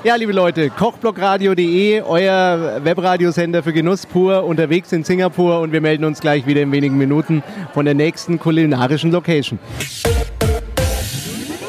Ja, 0.04 0.16
liebe 0.16 0.34
Leute, 0.34 0.70
kochblockradio.de, 0.70 2.02
euer 2.02 2.84
Webradiosender 2.84 3.64
für 3.64 3.72
Genuss 3.72 4.06
pur, 4.06 4.44
unterwegs 4.44 4.92
in 4.92 5.06
Singapur 5.06 5.62
und 5.62 5.72
wir 5.72 5.80
melden 5.80 6.04
uns 6.04 6.20
gleich 6.20 6.46
wieder 6.46 6.62
in 6.62 6.74
wenigen 6.74 6.98
Minuten 6.98 7.42
von 7.74 7.86
der 7.86 7.94
nächsten 7.94 8.38
kulinarischen 8.38 9.12
Location. 9.12 9.60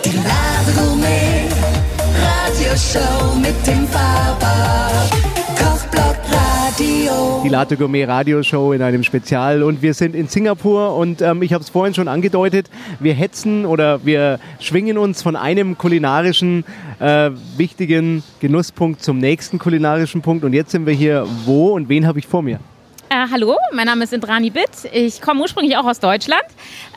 Die 0.05 0.17
Lade 0.17 0.73
Gourmet 0.77 1.49
mit 3.41 3.67
dem 3.69 3.87
Kochblock 3.87 5.34
Radio. 6.75 7.41
Die 7.45 7.49
Latte 7.49 7.77
Gourmet 7.77 8.05
Radioshow 8.05 8.73
in 8.73 8.83
einem 8.83 9.05
Spezial 9.05 9.63
und 9.63 9.81
wir 9.81 9.95
sind 9.95 10.17
in 10.17 10.27
Singapur 10.27 10.97
und 10.97 11.23
ähm, 11.23 11.43
ich 11.43 11.53
habe 11.53 11.63
es 11.63 11.71
vorhin 11.71 11.95
schon 11.95 12.09
angedeutet, 12.09 12.69
wir 12.99 13.15
hetzen 13.15 13.65
oder 13.65 14.05
wir 14.05 14.41
schwingen 14.59 14.99
uns 14.99 15.23
von 15.23 15.37
einem 15.37 15.79
kulinarischen 15.79 16.65
äh, 16.99 17.31
wichtigen 17.57 18.25
Genusspunkt 18.41 19.05
zum 19.05 19.19
nächsten 19.19 19.61
kulinarischen 19.61 20.21
Punkt 20.21 20.45
und 20.45 20.53
jetzt 20.53 20.73
sind 20.73 20.85
wir 20.87 20.95
hier 20.95 21.27
wo 21.45 21.69
und 21.69 21.89
wen 21.89 22.09
habe 22.09 22.19
ich 22.19 22.27
vor 22.27 22.43
mir? 22.43 22.59
Äh, 23.15 23.29
hallo, 23.31 23.57
mein 23.71 23.87
Name 23.87 24.03
ist 24.03 24.13
Indrani 24.13 24.51
Bitt. 24.51 24.71
Ich 24.93 25.21
komme 25.23 25.41
ursprünglich 25.43 25.77
auch 25.77 25.85
aus 25.85 26.01
Deutschland, 26.01 26.43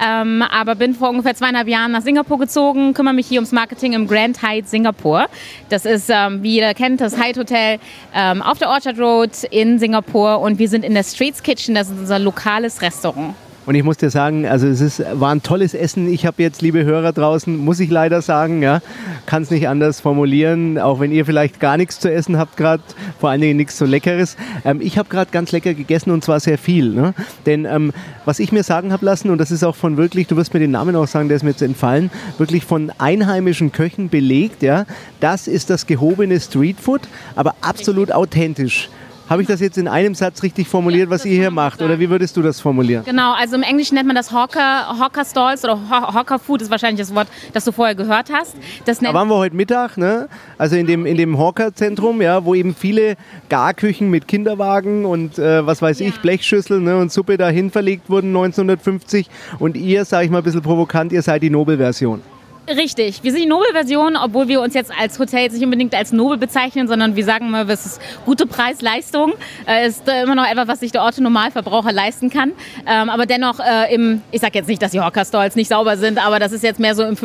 ähm, 0.04 0.42
aber 0.42 0.74
bin 0.74 0.96
vor 0.96 1.10
ungefähr 1.10 1.36
zweieinhalb 1.36 1.68
Jahren 1.68 1.92
nach 1.92 2.02
Singapur 2.02 2.40
gezogen, 2.40 2.96
kümmere 2.96 3.14
mich 3.14 3.28
hier 3.28 3.38
ums 3.38 3.52
Marketing 3.52 3.94
im 3.94 4.08
Grand 4.08 4.42
Hyatt 4.42 4.68
Singapur. 4.68 5.28
Das 5.70 5.86
ist, 5.86 6.10
ähm, 6.10 6.42
wie 6.42 6.54
jeder 6.54 6.74
kennt, 6.74 7.02
das 7.02 7.18
Hyatt 7.18 7.38
Hotel 7.38 7.80
ähm, 8.16 8.42
auf 8.42 8.58
der 8.58 8.70
Orchard 8.70 8.98
Road 8.98 9.44
in 9.52 9.78
Singapur 9.78 10.40
und 10.40 10.58
wir 10.58 10.70
sind 10.70 10.84
in 10.84 10.96
der 10.96 11.04
Streets 11.04 11.44
Kitchen, 11.44 11.76
das 11.76 11.92
ist 11.92 12.00
unser 12.00 12.18
lokales 12.18 12.82
Restaurant. 12.82 13.36
Und 13.68 13.76
ich 13.76 13.84
muss 13.84 13.98
dir 13.98 14.10
sagen, 14.10 14.48
also 14.48 14.66
es 14.66 14.80
ist, 14.80 15.04
war 15.20 15.36
ein 15.36 15.44
tolles 15.44 15.74
Essen. 15.74 16.08
Ich 16.08 16.26
habe 16.26 16.42
jetzt, 16.42 16.62
liebe 16.62 16.86
Hörer 16.86 17.12
draußen, 17.12 17.58
muss 17.58 17.82
ich 17.82 17.90
leider 17.90 18.22
sagen, 18.22 18.64
ja, 18.64 18.80
kann 19.26 19.44
es 19.44 19.52
nicht 19.52 19.68
anders 19.68 20.00
formulieren, 20.00 20.80
auch 20.80 21.02
wenn 21.02 21.12
ihr 21.12 21.26
vielleicht 21.26 21.60
gar 21.60 21.76
nichts 21.76 22.00
zu 22.00 22.10
essen 22.10 22.38
habt 22.38 22.56
gerade, 22.56 22.82
vor 23.20 23.30
allen 23.30 23.42
Dingen 23.42 23.58
nichts 23.58 23.78
so 23.78 23.84
Leckeres. 23.84 24.38
Ähm, 24.64 24.80
ich 24.80 24.98
habe 24.98 25.10
gerade 25.10 25.32
ganz 25.32 25.52
lecker 25.52 25.74
gegessen 25.74 26.12
und 26.12 26.24
zwar 26.24 26.40
sehr 26.40 26.58
viel. 26.58 26.92
Ne? 26.92 27.14
Denn 27.46 27.66
ähm, 27.66 27.92
was 28.24 28.40
ich 28.40 28.54
mir 28.54 28.64
sagen 28.64 28.94
habe 28.94 29.06
lassen, 29.06 29.32
und 29.32 29.38
das 29.38 29.52
ist 29.52 29.66
auch 29.66 29.76
von 29.76 29.98
wirklich, 29.98 30.28
du 30.28 30.38
wirst 30.38 30.54
mir 30.54 30.62
den 30.62 30.72
Namen 30.72 30.96
auch 30.96 31.08
sagen, 31.08 31.28
der 31.28 31.36
ist 31.36 31.44
mir 31.44 31.50
jetzt 31.50 31.62
entfallen, 31.62 32.10
wirklich 32.38 32.64
von 32.64 32.90
einheimischen 33.00 33.74
Köchen 33.74 34.08
belegt, 34.08 34.64
ja, 34.64 34.86
das 35.20 35.50
ist 35.50 35.70
das 35.70 35.86
gehobene 35.86 36.40
Streetfood, 36.40 37.02
aber 37.36 37.54
absolut 37.60 38.14
authentisch. 38.14 38.88
Habe 39.30 39.42
ich 39.42 39.48
das 39.48 39.60
jetzt 39.60 39.78
in 39.78 39.88
einem 39.90 40.16
Satz 40.16 40.42
richtig 40.42 40.70
formuliert, 40.70 41.08
Ja, 41.08 41.10
was 41.10 41.26
ihr 41.26 41.34
hier 41.38 41.52
macht? 41.52 41.82
Oder 41.82 42.00
wie 42.00 42.10
würdest 42.10 42.38
du 42.38 42.42
das 42.42 42.62
formulieren? 42.62 43.04
Genau, 43.04 43.34
also 43.34 43.56
im 43.58 43.62
Englischen 43.64 43.96
nennt 43.96 44.08
man 44.08 44.16
das 44.16 44.32
Hawker, 44.32 44.98
Hawker 45.00 45.26
Stalls 45.26 45.64
oder 45.66 45.74
Haw- 45.90 46.14
Hawker 46.14 46.40
Food 46.40 46.62
ist 46.62 46.72
wahrscheinlich 46.72 47.00
das 47.06 47.14
Wort, 47.14 47.28
das 47.52 47.66
du 47.66 47.74
vorher 47.74 47.94
gehört 47.94 48.32
hast. 48.32 48.56
Das 48.86 49.00
Da 49.00 49.14
waren 49.14 49.28
wir 49.28 49.36
heute 49.36 49.56
Mittag, 49.56 49.98
ne? 49.98 50.30
also 50.58 50.78
in 50.78 50.88
dem, 50.88 51.06
in 51.06 51.18
dem 51.18 51.38
Hawker-Zentrum, 51.38 52.22
ja, 52.22 52.46
wo 52.46 52.56
eben 52.56 52.74
viele 52.74 53.16
Garküchen 53.50 54.10
mit 54.10 54.28
Kinderwagen 54.30 55.04
und 55.06 55.38
äh, 55.38 55.66
was 55.66 55.82
weiß 55.82 56.00
ich, 56.00 56.16
Ja. 56.16 56.22
Blechschüsseln 56.22 56.84
ne, 56.86 56.96
und 56.96 57.12
Suppe 57.12 57.38
dahin 57.38 57.70
verlegt 57.70 58.10
wurden 58.10 58.28
1950. 58.30 59.30
Und 59.60 59.76
ihr, 59.76 60.06
sage 60.06 60.26
ich 60.26 60.32
mal 60.32 60.38
ein 60.38 60.44
bisschen 60.46 60.62
provokant, 60.62 61.12
ihr 61.12 61.22
seid 61.22 61.44
die 61.44 61.50
Nobelversion. 61.50 62.22
Richtig, 62.70 63.24
wir 63.24 63.32
sind 63.32 63.44
die 63.44 63.48
Nobelversion, 63.48 64.18
obwohl 64.18 64.50
wir 64.50 64.60
uns 64.60 64.74
jetzt 64.74 64.92
als 65.00 65.18
Hotel 65.20 65.48
nicht 65.48 65.64
unbedingt 65.64 65.96
als 65.96 66.12
Nobel 66.12 66.38
bezeichnen, 66.38 66.90
sondern 66.90 67.16
wir 67.16 67.24
sagen 67.24 67.50
mal, 67.50 67.70
es 67.70 67.86
ist 67.86 68.02
gute 68.26 68.46
Preis-Leistung. 68.46 69.36
Äh, 69.66 69.88
ist 69.88 70.04
immer 70.06 70.36
noch 70.36 70.46
etwas, 70.46 70.68
was 70.68 70.82
sich 70.82 70.92
der 70.92 71.02
Orte 71.02 71.24
Normalverbraucher 71.24 71.94
leisten 71.94 72.30
kann. 72.30 72.52
Ähm, 72.86 73.10
aber 73.10 73.26
dennoch, 73.26 73.62
äh, 73.62 73.96
im, 73.96 74.22
ich 74.32 74.42
sage 74.42 74.60
jetzt 74.60 74.68
nicht, 74.68 74.82
dass 74.82 74.92
die 74.92 75.00
Hawker-Stalls 75.00 75.56
nicht 75.56 75.70
sauber 75.70 75.96
sind, 75.96 76.18
aber 76.24 76.40
das 76.40 76.52
ist 76.52 76.62
jetzt 76.62 76.78
mehr 76.78 76.94
so 76.94 77.04
im 77.04 77.16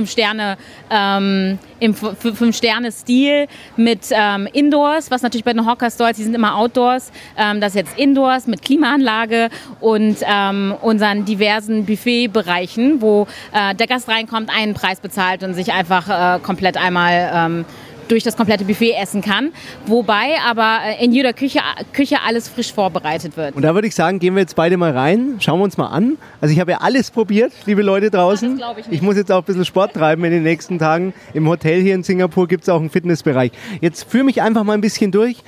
ähm, 0.91 1.59
Fünf-Sterne-Stil 1.91 3.49
mit 3.77 4.01
ähm, 4.13 4.47
Indoors, 4.53 5.11
was 5.11 5.23
natürlich 5.23 5.45
bei 5.45 5.55
den 5.55 5.67
Hawker-Stalls, 5.67 6.19
die 6.19 6.23
sind 6.23 6.35
immer 6.35 6.57
Outdoors. 6.57 7.11
Ähm, 7.37 7.61
das 7.61 7.75
ist 7.75 7.81
jetzt 7.81 7.99
Indoors 7.99 8.47
mit 8.47 8.63
Klimaanlage 8.63 9.49
und 9.81 10.19
ähm, 10.25 10.77
unseren 10.83 11.25
diversen 11.25 11.85
Buffet-Bereichen, 11.85 13.01
wo 13.01 13.27
äh, 13.53 13.75
der 13.75 13.89
Gast 13.89 14.09
reinkommt, 14.09 14.49
einen 14.49 14.75
Preis 14.75 15.01
bezahlt 15.01 15.32
und 15.43 15.55
sich 15.55 15.73
einfach 15.73 16.37
äh, 16.37 16.39
komplett 16.41 16.77
einmal 16.77 17.31
ähm, 17.35 17.65
durch 18.09 18.25
das 18.25 18.37
komplette 18.37 18.65
Buffet 18.65 18.93
essen 19.01 19.23
kann. 19.23 19.53
Wobei 19.87 20.37
aber 20.47 20.81
äh, 20.85 21.05
in 21.05 21.13
jeder 21.13 21.33
Küche, 21.33 21.61
Küche 21.93 22.17
alles 22.27 22.49
frisch 22.49 22.73
vorbereitet 22.73 23.37
wird. 23.37 23.57
Und 23.57 23.63
da 23.63 23.75
würde 23.75 23.89
ich 23.89 23.95
sagen, 23.95 24.19
gehen 24.19 24.35
wir 24.35 24.41
jetzt 24.41 24.55
beide 24.55 24.77
mal 24.77 24.93
rein, 24.93 25.37
schauen 25.41 25.59
wir 25.61 25.65
uns 25.65 25.79
mal 25.79 25.89
an. 25.89 26.19
Also 26.41 26.53
ich 26.53 26.61
habe 26.61 26.73
ja 26.73 26.79
alles 26.79 27.11
probiert, 27.11 27.53
liebe 27.65 27.83
Leute 27.83 28.11
draußen. 28.11 28.57
Glaub 28.57 28.79
ich 28.79 28.87
nicht. 28.89 29.03
muss 29.03 29.17
jetzt 29.17 29.33
auch 29.33 29.39
ein 29.39 29.45
bisschen 29.45 29.65
Sport 29.65 29.95
treiben 29.95 30.25
in 30.25 30.31
den 30.31 30.43
nächsten 30.43 30.79
Tagen. 30.79 31.15
Im 31.33 31.49
Hotel 31.49 31.81
hier 31.81 31.95
in 31.95 32.03
Singapur 32.03 32.49
gibt 32.49 32.65
es 32.65 32.69
auch 32.69 32.81
einen 32.81 32.91
Fitnessbereich. 32.91 33.53
Jetzt 33.81 34.11
führe 34.11 34.25
mich 34.25 34.43
einfach 34.43 34.65
mal 34.65 34.75
ein 34.75 34.83
bisschen 34.83 35.11
durch. 35.11 35.43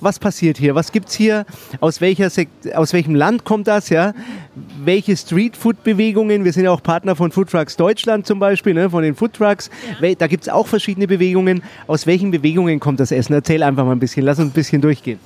Was 0.00 0.18
passiert 0.18 0.58
hier? 0.58 0.74
Was 0.74 0.92
gibt's 0.92 1.14
hier? 1.14 1.46
Aus, 1.80 2.00
welcher 2.02 2.28
Sek 2.28 2.48
aus 2.74 2.92
welchem 2.92 3.14
Land 3.14 3.44
kommt 3.44 3.66
das? 3.66 3.88
Ja? 3.88 4.12
Welche 4.84 5.16
Streetfood-Bewegungen? 5.16 6.44
Wir 6.44 6.52
sind 6.52 6.64
ja 6.64 6.70
auch 6.70 6.82
Partner 6.82 7.16
von 7.16 7.32
Food 7.32 7.50
Trucks 7.50 7.76
Deutschland 7.76 8.26
zum 8.26 8.38
Beispiel, 8.38 8.74
ne? 8.74 8.90
von 8.90 9.02
den 9.02 9.14
Food 9.14 9.32
Trucks. 9.32 9.70
Wel- 10.00 10.16
Da 10.16 10.26
gibt's 10.26 10.48
auch 10.50 10.66
verschiedene 10.66 11.06
Bewegungen. 11.06 11.62
Aus 11.86 12.06
welchen 12.06 12.30
Bewegungen 12.30 12.78
kommt 12.78 13.00
das 13.00 13.10
Essen? 13.10 13.32
Erzähl 13.32 13.62
einfach 13.62 13.84
mal 13.86 13.92
ein 13.92 13.98
bisschen. 13.98 14.24
Lass 14.24 14.38
uns 14.38 14.50
ein 14.50 14.54
bisschen 14.54 14.82
durchgehen. 14.82 15.18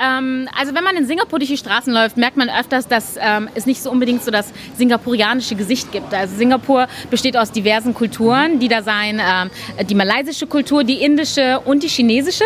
Ähm, 0.00 0.48
also 0.58 0.74
wenn 0.74 0.84
man 0.84 0.96
in 0.96 1.06
Singapur 1.06 1.38
durch 1.38 1.50
die 1.50 1.56
Straßen 1.56 1.92
läuft, 1.92 2.16
merkt 2.16 2.36
man 2.36 2.48
öfters, 2.48 2.88
dass 2.88 3.16
ähm, 3.20 3.48
es 3.54 3.66
nicht 3.66 3.82
so 3.82 3.90
unbedingt 3.90 4.24
so 4.24 4.30
das 4.30 4.52
singapurianische 4.76 5.54
Gesicht 5.54 5.92
gibt. 5.92 6.12
Also 6.14 6.36
Singapur 6.36 6.88
besteht 7.10 7.36
aus 7.36 7.52
diversen 7.52 7.94
Kulturen, 7.94 8.58
die 8.58 8.68
da 8.68 8.82
seien 8.82 9.20
ähm, 9.20 9.50
die 9.86 9.94
malaysische 9.94 10.46
Kultur, 10.46 10.84
die 10.84 11.02
indische 11.02 11.60
und 11.60 11.82
die 11.82 11.88
chinesische. 11.88 12.44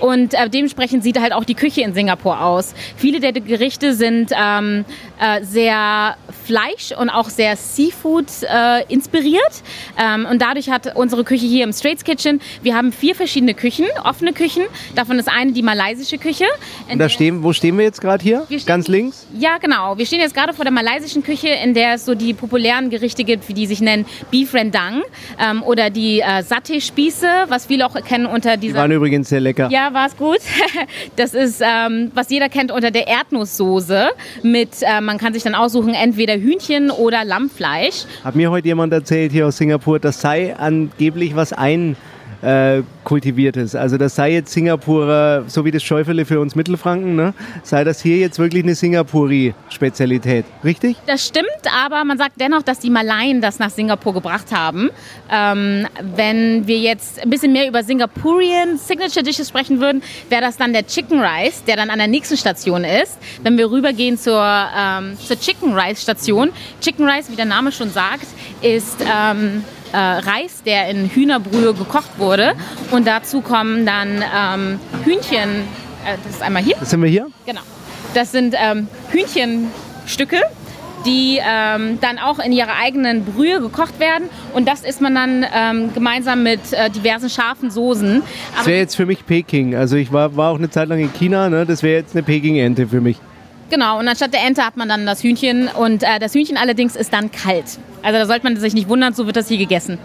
Und 0.00 0.34
äh, 0.34 0.48
dementsprechend 0.48 1.02
sieht 1.02 1.20
halt 1.20 1.32
auch 1.32 1.44
die 1.44 1.54
Küche 1.54 1.82
in 1.82 1.94
Singapur 1.94 2.40
aus. 2.40 2.74
Viele 2.96 3.20
der 3.20 3.32
Gerichte 3.32 3.94
sind 3.94 4.30
ähm, 4.36 4.84
äh, 5.20 5.42
sehr 5.44 6.16
Fleisch 6.44 6.92
und 6.96 7.10
auch 7.10 7.28
sehr 7.28 7.56
Seafood 7.56 8.26
äh, 8.42 8.84
inspiriert. 8.92 9.62
Ähm, 9.98 10.26
und 10.30 10.40
dadurch 10.40 10.70
hat 10.70 10.94
unsere 10.96 11.24
Küche 11.24 11.46
hier 11.46 11.64
im 11.64 11.72
Straits 11.72 12.04
Kitchen, 12.04 12.40
wir 12.62 12.74
haben 12.74 12.92
vier 12.92 13.14
verschiedene 13.14 13.54
Küchen, 13.54 13.86
offene 14.04 14.32
Küchen. 14.32 14.64
Davon 14.94 15.18
ist 15.18 15.28
eine 15.28 15.52
die 15.52 15.62
malaysische 15.62 16.18
Küche. 16.18 16.44
Und 16.90 16.98
da 16.98 17.08
stehen, 17.08 17.42
wo 17.42 17.52
stehen 17.52 17.76
wir 17.78 17.84
jetzt 17.84 18.00
gerade 18.00 18.22
hier? 18.22 18.44
Stehen- 18.46 18.64
Ganz 18.66 18.88
links? 18.88 19.26
ja, 19.38 19.58
genau. 19.58 19.98
Wir 19.98 20.06
stehen 20.06 20.20
jetzt 20.20 20.34
gerade 20.34 20.52
vor 20.54 20.64
der 20.64 20.72
malaysischen 20.72 21.22
Küche, 21.22 21.48
in 21.48 21.74
der 21.74 21.94
es 21.94 22.04
so 22.04 22.14
die 22.14 22.32
populären 22.34 22.90
Gerichte 22.90 23.24
gibt, 23.24 23.48
wie 23.48 23.54
die 23.54 23.66
sich 23.66 23.80
nennen 23.80 24.06
Beef 24.30 24.54
Rendang 24.54 25.02
ähm, 25.38 25.62
oder 25.62 25.90
die 25.90 26.20
äh, 26.20 26.42
Satay-Spieße, 26.42 27.26
was 27.48 27.66
viele 27.66 27.86
auch 27.86 27.94
kennen 28.04 28.26
unter 28.26 28.56
Die 28.56 28.68
dieser... 28.68 28.78
waren 28.80 28.92
übrigens 28.92 29.28
sehr 29.28 29.40
lecker. 29.40 29.68
Ja, 29.70 29.92
war 29.92 30.06
es 30.06 30.16
gut. 30.16 30.38
Das 31.16 31.34
ist, 31.34 31.60
ähm, 31.64 32.10
was 32.14 32.30
jeder 32.30 32.48
kennt 32.48 32.70
unter 32.70 32.90
der 32.90 33.06
Erdnusssoße 33.08 34.08
mit, 34.42 34.68
äh, 34.82 35.00
man 35.00 35.18
kann 35.18 35.32
sich 35.32 35.42
dann 35.42 35.54
aussuchen, 35.54 35.94
entweder 35.94 36.34
Hühnchen 36.34 36.90
oder 36.90 37.24
Lammfleisch. 37.24 38.04
Hat 38.24 38.34
mir 38.36 38.50
heute 38.50 38.68
jemand 38.68 38.92
erzählt 38.92 39.32
hier 39.32 39.46
aus 39.46 39.56
Singapur, 39.56 39.98
das 39.98 40.20
sei 40.20 40.54
angeblich 40.56 41.34
was 41.36 41.52
ein 41.52 41.96
äh, 42.42 42.82
kultiviertes. 43.04 43.74
Also 43.74 43.96
das 43.96 44.14
sei 44.14 44.32
jetzt 44.32 44.52
Singapurer, 44.52 45.44
so 45.46 45.64
wie 45.64 45.70
das 45.70 45.82
Schäufele 45.82 46.24
für 46.24 46.40
uns 46.40 46.54
Mittelfranken, 46.54 47.16
ne? 47.16 47.34
sei 47.62 47.84
das 47.84 48.02
hier 48.02 48.16
jetzt 48.16 48.38
wirklich 48.38 48.64
eine 48.64 48.74
Singapuri-Spezialität. 48.74 50.44
Richtig? 50.64 50.96
Das 51.06 51.26
stimmt, 51.26 51.46
aber 51.72 52.04
man 52.04 52.18
sagt 52.18 52.40
dennoch, 52.40 52.62
dass 52.62 52.80
die 52.80 52.90
Malayen 52.90 53.40
das 53.40 53.58
nach 53.58 53.70
Singapur 53.70 54.14
gebracht 54.14 54.52
haben. 54.52 54.90
Ähm, 55.30 55.86
wenn 56.16 56.66
wir 56.66 56.78
jetzt 56.78 57.22
ein 57.22 57.30
bisschen 57.30 57.52
mehr 57.52 57.68
über 57.68 57.82
Singapurian 57.82 58.76
Signature 58.76 59.24
Dishes 59.24 59.48
sprechen 59.48 59.80
würden, 59.80 60.02
wäre 60.28 60.42
das 60.42 60.56
dann 60.56 60.72
der 60.72 60.86
Chicken 60.86 61.20
Rice, 61.20 61.64
der 61.64 61.76
dann 61.76 61.90
an 61.90 61.98
der 61.98 62.08
nächsten 62.08 62.36
Station 62.36 62.84
ist. 62.84 63.18
Wenn 63.42 63.56
wir 63.56 63.70
rübergehen 63.70 64.18
zur, 64.18 64.42
ähm, 64.42 65.16
zur 65.18 65.38
Chicken 65.38 65.74
Rice 65.74 66.02
Station, 66.02 66.50
Chicken 66.80 67.08
Rice, 67.08 67.30
wie 67.30 67.36
der 67.36 67.44
Name 67.44 67.72
schon 67.72 67.90
sagt, 67.90 68.26
ist 68.62 68.98
ähm, 69.00 69.64
äh, 69.96 69.98
Reis, 69.98 70.62
der 70.64 70.90
in 70.90 71.08
Hühnerbrühe 71.08 71.72
gekocht 71.72 72.18
wurde. 72.18 72.52
Und 72.90 73.06
dazu 73.06 73.40
kommen 73.40 73.86
dann 73.86 74.22
ähm, 74.22 74.78
Hühnchen, 75.04 75.62
äh, 76.04 76.18
das 76.22 76.34
ist 76.36 76.42
einmal 76.42 76.62
hier. 76.62 76.76
Das 76.78 76.90
sind 76.90 77.02
wir 77.02 77.08
hier? 77.08 77.28
Genau. 77.46 77.62
Das 78.12 78.30
sind 78.30 78.54
ähm, 78.58 78.88
Hühnchenstücke, 79.10 80.42
die 81.06 81.40
ähm, 81.40 81.98
dann 82.00 82.18
auch 82.18 82.38
in 82.38 82.52
ihrer 82.52 82.76
eigenen 82.78 83.24
Brühe 83.24 83.60
gekocht 83.60 83.98
werden. 83.98 84.28
Und 84.52 84.68
das 84.68 84.82
isst 84.82 85.00
man 85.00 85.14
dann 85.14 85.46
ähm, 85.54 85.94
gemeinsam 85.94 86.42
mit 86.42 86.72
äh, 86.72 86.90
diversen 86.90 87.30
scharfen 87.30 87.70
Soßen. 87.70 88.20
Das 88.20 88.60
Aber 88.60 88.66
wäre 88.66 88.78
jetzt 88.80 88.96
für 88.96 89.06
mich 89.06 89.24
Peking. 89.24 89.74
Also 89.74 89.96
ich 89.96 90.12
war, 90.12 90.36
war 90.36 90.50
auch 90.50 90.58
eine 90.58 90.68
Zeit 90.68 90.88
lang 90.88 90.98
in 90.98 91.12
China, 91.14 91.48
ne? 91.48 91.64
das 91.64 91.82
wäre 91.82 92.00
jetzt 92.00 92.14
eine 92.14 92.22
Peking-Ente 92.22 92.86
für 92.86 93.00
mich. 93.00 93.16
Genau, 93.70 93.98
und 93.98 94.08
anstatt 94.08 94.32
der 94.32 94.44
Ente 94.46 94.64
hat 94.64 94.76
man 94.76 94.88
dann 94.88 95.06
das 95.06 95.22
Hühnchen. 95.22 95.68
Und 95.68 96.02
äh, 96.02 96.18
das 96.18 96.34
Hühnchen 96.34 96.56
allerdings 96.56 96.96
ist 96.96 97.12
dann 97.12 97.30
kalt. 97.30 97.64
Also 98.02 98.18
da 98.18 98.26
sollte 98.26 98.44
man 98.44 98.56
sich 98.56 98.74
nicht 98.74 98.88
wundern, 98.88 99.14
so 99.14 99.26
wird 99.26 99.36
das 99.36 99.48
hier 99.48 99.58
gegessen. 99.58 99.98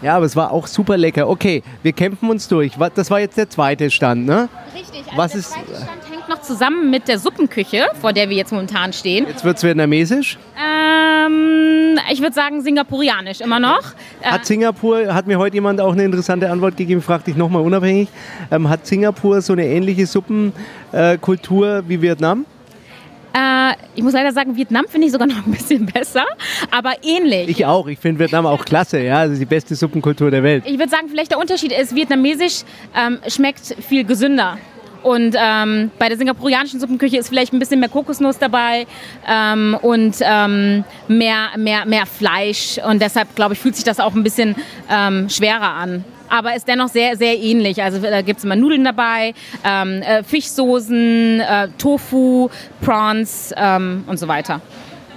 Ja, 0.00 0.14
aber 0.16 0.26
es 0.26 0.36
war 0.36 0.52
auch 0.52 0.68
super 0.68 0.96
lecker. 0.96 1.28
Okay, 1.28 1.62
wir 1.82 1.92
kämpfen 1.92 2.30
uns 2.30 2.46
durch. 2.46 2.72
Das 2.94 3.10
war 3.10 3.18
jetzt 3.18 3.36
der 3.36 3.50
zweite 3.50 3.90
Stand, 3.90 4.26
ne? 4.26 4.48
Richtig, 4.72 5.02
also 5.06 5.16
Was 5.16 5.32
der 5.32 5.40
ist- 5.40 5.50
zweite 5.50 5.74
Stand 5.74 5.88
hängt 6.12 6.28
noch 6.28 6.40
zusammen 6.40 6.88
mit 6.90 7.08
der 7.08 7.18
Suppenküche, 7.18 7.86
vor 8.00 8.12
der 8.12 8.28
wir 8.30 8.36
jetzt 8.36 8.52
momentan 8.52 8.92
stehen. 8.92 9.26
Jetzt 9.26 9.44
wird 9.44 9.56
es 9.56 9.64
vietnamesisch. 9.64 10.38
Ähm, 10.56 11.98
ich 12.12 12.20
würde 12.20 12.32
sagen 12.32 12.62
singapurianisch 12.62 13.40
immer 13.40 13.58
noch. 13.58 13.80
Äh, 14.20 14.26
Hat 14.30 14.46
Singapur, 14.46 15.12
hat 15.12 15.26
mir 15.26 15.36
heute 15.38 15.54
jemand 15.54 15.80
auch 15.80 15.92
eine 15.94 16.04
interessante 16.04 16.48
Antwort 16.48 16.76
gegeben, 16.76 17.02
frag 17.02 17.24
dich 17.24 17.34
nochmal 17.34 17.62
unabhängig. 17.62 18.08
Ähm, 18.52 18.68
hat 18.68 18.86
Singapur 18.86 19.40
so 19.42 19.52
eine 19.54 19.66
ähnliche 19.66 20.06
Suppenkultur 20.06 21.82
wie 21.88 22.00
Vietnam? 22.00 22.46
Äh, 23.34 23.74
ich 23.94 24.02
muss 24.02 24.12
leider 24.12 24.32
sagen, 24.32 24.56
Vietnam 24.56 24.86
finde 24.88 25.06
ich 25.06 25.12
sogar 25.12 25.26
noch 25.26 25.44
ein 25.46 25.52
bisschen 25.52 25.86
besser, 25.86 26.24
aber 26.70 26.94
ähnlich. 27.02 27.48
Ich 27.48 27.66
auch. 27.66 27.86
Ich 27.86 27.98
finde 27.98 28.20
Vietnam 28.20 28.46
auch 28.46 28.64
klasse. 28.64 29.00
Ja, 29.00 29.24
das 29.24 29.34
ist 29.34 29.40
die 29.40 29.46
beste 29.46 29.74
Suppenkultur 29.74 30.30
der 30.30 30.42
Welt. 30.42 30.64
Ich 30.66 30.78
würde 30.78 30.90
sagen, 30.90 31.08
vielleicht 31.08 31.30
der 31.30 31.38
Unterschied 31.38 31.72
ist, 31.72 31.94
vietnamesisch 31.94 32.62
ähm, 32.96 33.18
schmeckt 33.28 33.76
viel 33.80 34.04
gesünder. 34.04 34.58
Und 35.02 35.36
ähm, 35.38 35.90
bei 35.98 36.08
der 36.08 36.18
singapurianischen 36.18 36.80
Suppenküche 36.80 37.18
ist 37.18 37.28
vielleicht 37.28 37.52
ein 37.52 37.58
bisschen 37.58 37.80
mehr 37.80 37.88
Kokosnuss 37.88 38.38
dabei 38.38 38.86
ähm, 39.28 39.78
und 39.80 40.16
ähm, 40.20 40.84
mehr, 41.06 41.50
mehr, 41.56 41.86
mehr 41.86 42.04
Fleisch. 42.06 42.78
Und 42.84 43.00
deshalb, 43.00 43.34
glaube 43.36 43.54
ich, 43.54 43.60
fühlt 43.60 43.76
sich 43.76 43.84
das 43.84 44.00
auch 44.00 44.14
ein 44.14 44.24
bisschen 44.24 44.56
ähm, 44.90 45.28
schwerer 45.28 45.74
an. 45.74 46.04
Aber 46.28 46.54
ist 46.54 46.68
dennoch 46.68 46.88
sehr, 46.88 47.16
sehr 47.16 47.38
ähnlich. 47.38 47.82
Also 47.82 47.98
da 48.00 48.22
gibt 48.22 48.38
es 48.38 48.44
immer 48.44 48.56
Nudeln 48.56 48.84
dabei, 48.84 49.34
ähm, 49.64 50.02
äh, 50.02 50.22
Fischsoßen, 50.22 51.40
äh, 51.40 51.68
Tofu, 51.78 52.48
Prawns 52.80 53.52
ähm, 53.56 54.04
und 54.06 54.18
so 54.18 54.28
weiter. 54.28 54.60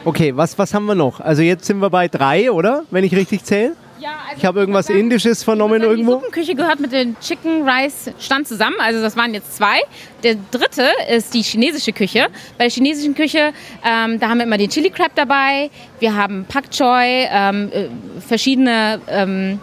Okay, 0.03 0.35
was, 0.35 0.57
was 0.57 0.73
haben 0.73 0.85
wir 0.85 0.95
noch? 0.95 1.19
Also 1.19 1.41
jetzt 1.43 1.65
sind 1.65 1.79
wir 1.79 1.89
bei 1.89 2.07
drei, 2.07 2.51
oder? 2.51 2.83
Wenn 2.89 3.03
ich 3.03 3.15
richtig 3.15 3.43
zähle? 3.43 3.73
Ja, 4.01 4.13
also 4.27 4.37
Ich 4.37 4.45
habe 4.45 4.59
irgendwas 4.61 4.87
sagen, 4.87 4.99
Indisches 4.99 5.43
vernommen 5.43 5.79
Die 5.79 5.87
irgendwo. 5.87 6.13
Suppenküche 6.13 6.55
gehört 6.55 6.79
mit 6.79 6.91
dem 6.91 7.15
Chicken 7.19 7.67
Rice 7.69 8.09
Stand 8.19 8.47
zusammen. 8.47 8.77
Also 8.79 8.99
das 8.99 9.15
waren 9.15 9.33
jetzt 9.33 9.55
zwei. 9.55 9.79
Der 10.23 10.35
dritte 10.49 10.87
ist 11.15 11.33
die 11.35 11.43
chinesische 11.43 11.93
Küche. 11.93 12.27
Bei 12.57 12.63
der 12.65 12.71
chinesischen 12.71 13.13
Küche, 13.13 13.53
ähm, 13.85 14.19
da 14.19 14.29
haben 14.29 14.39
wir 14.39 14.45
immer 14.45 14.57
den 14.57 14.69
Chili 14.69 14.89
Crab 14.89 15.11
dabei. 15.13 15.69
Wir 15.99 16.15
haben 16.15 16.45
Pak 16.47 16.71
Choi, 16.71 17.27
ähm, 17.31 17.69
äh, 17.71 17.85
verschiedene 18.27 18.99
ähm, 19.07 19.59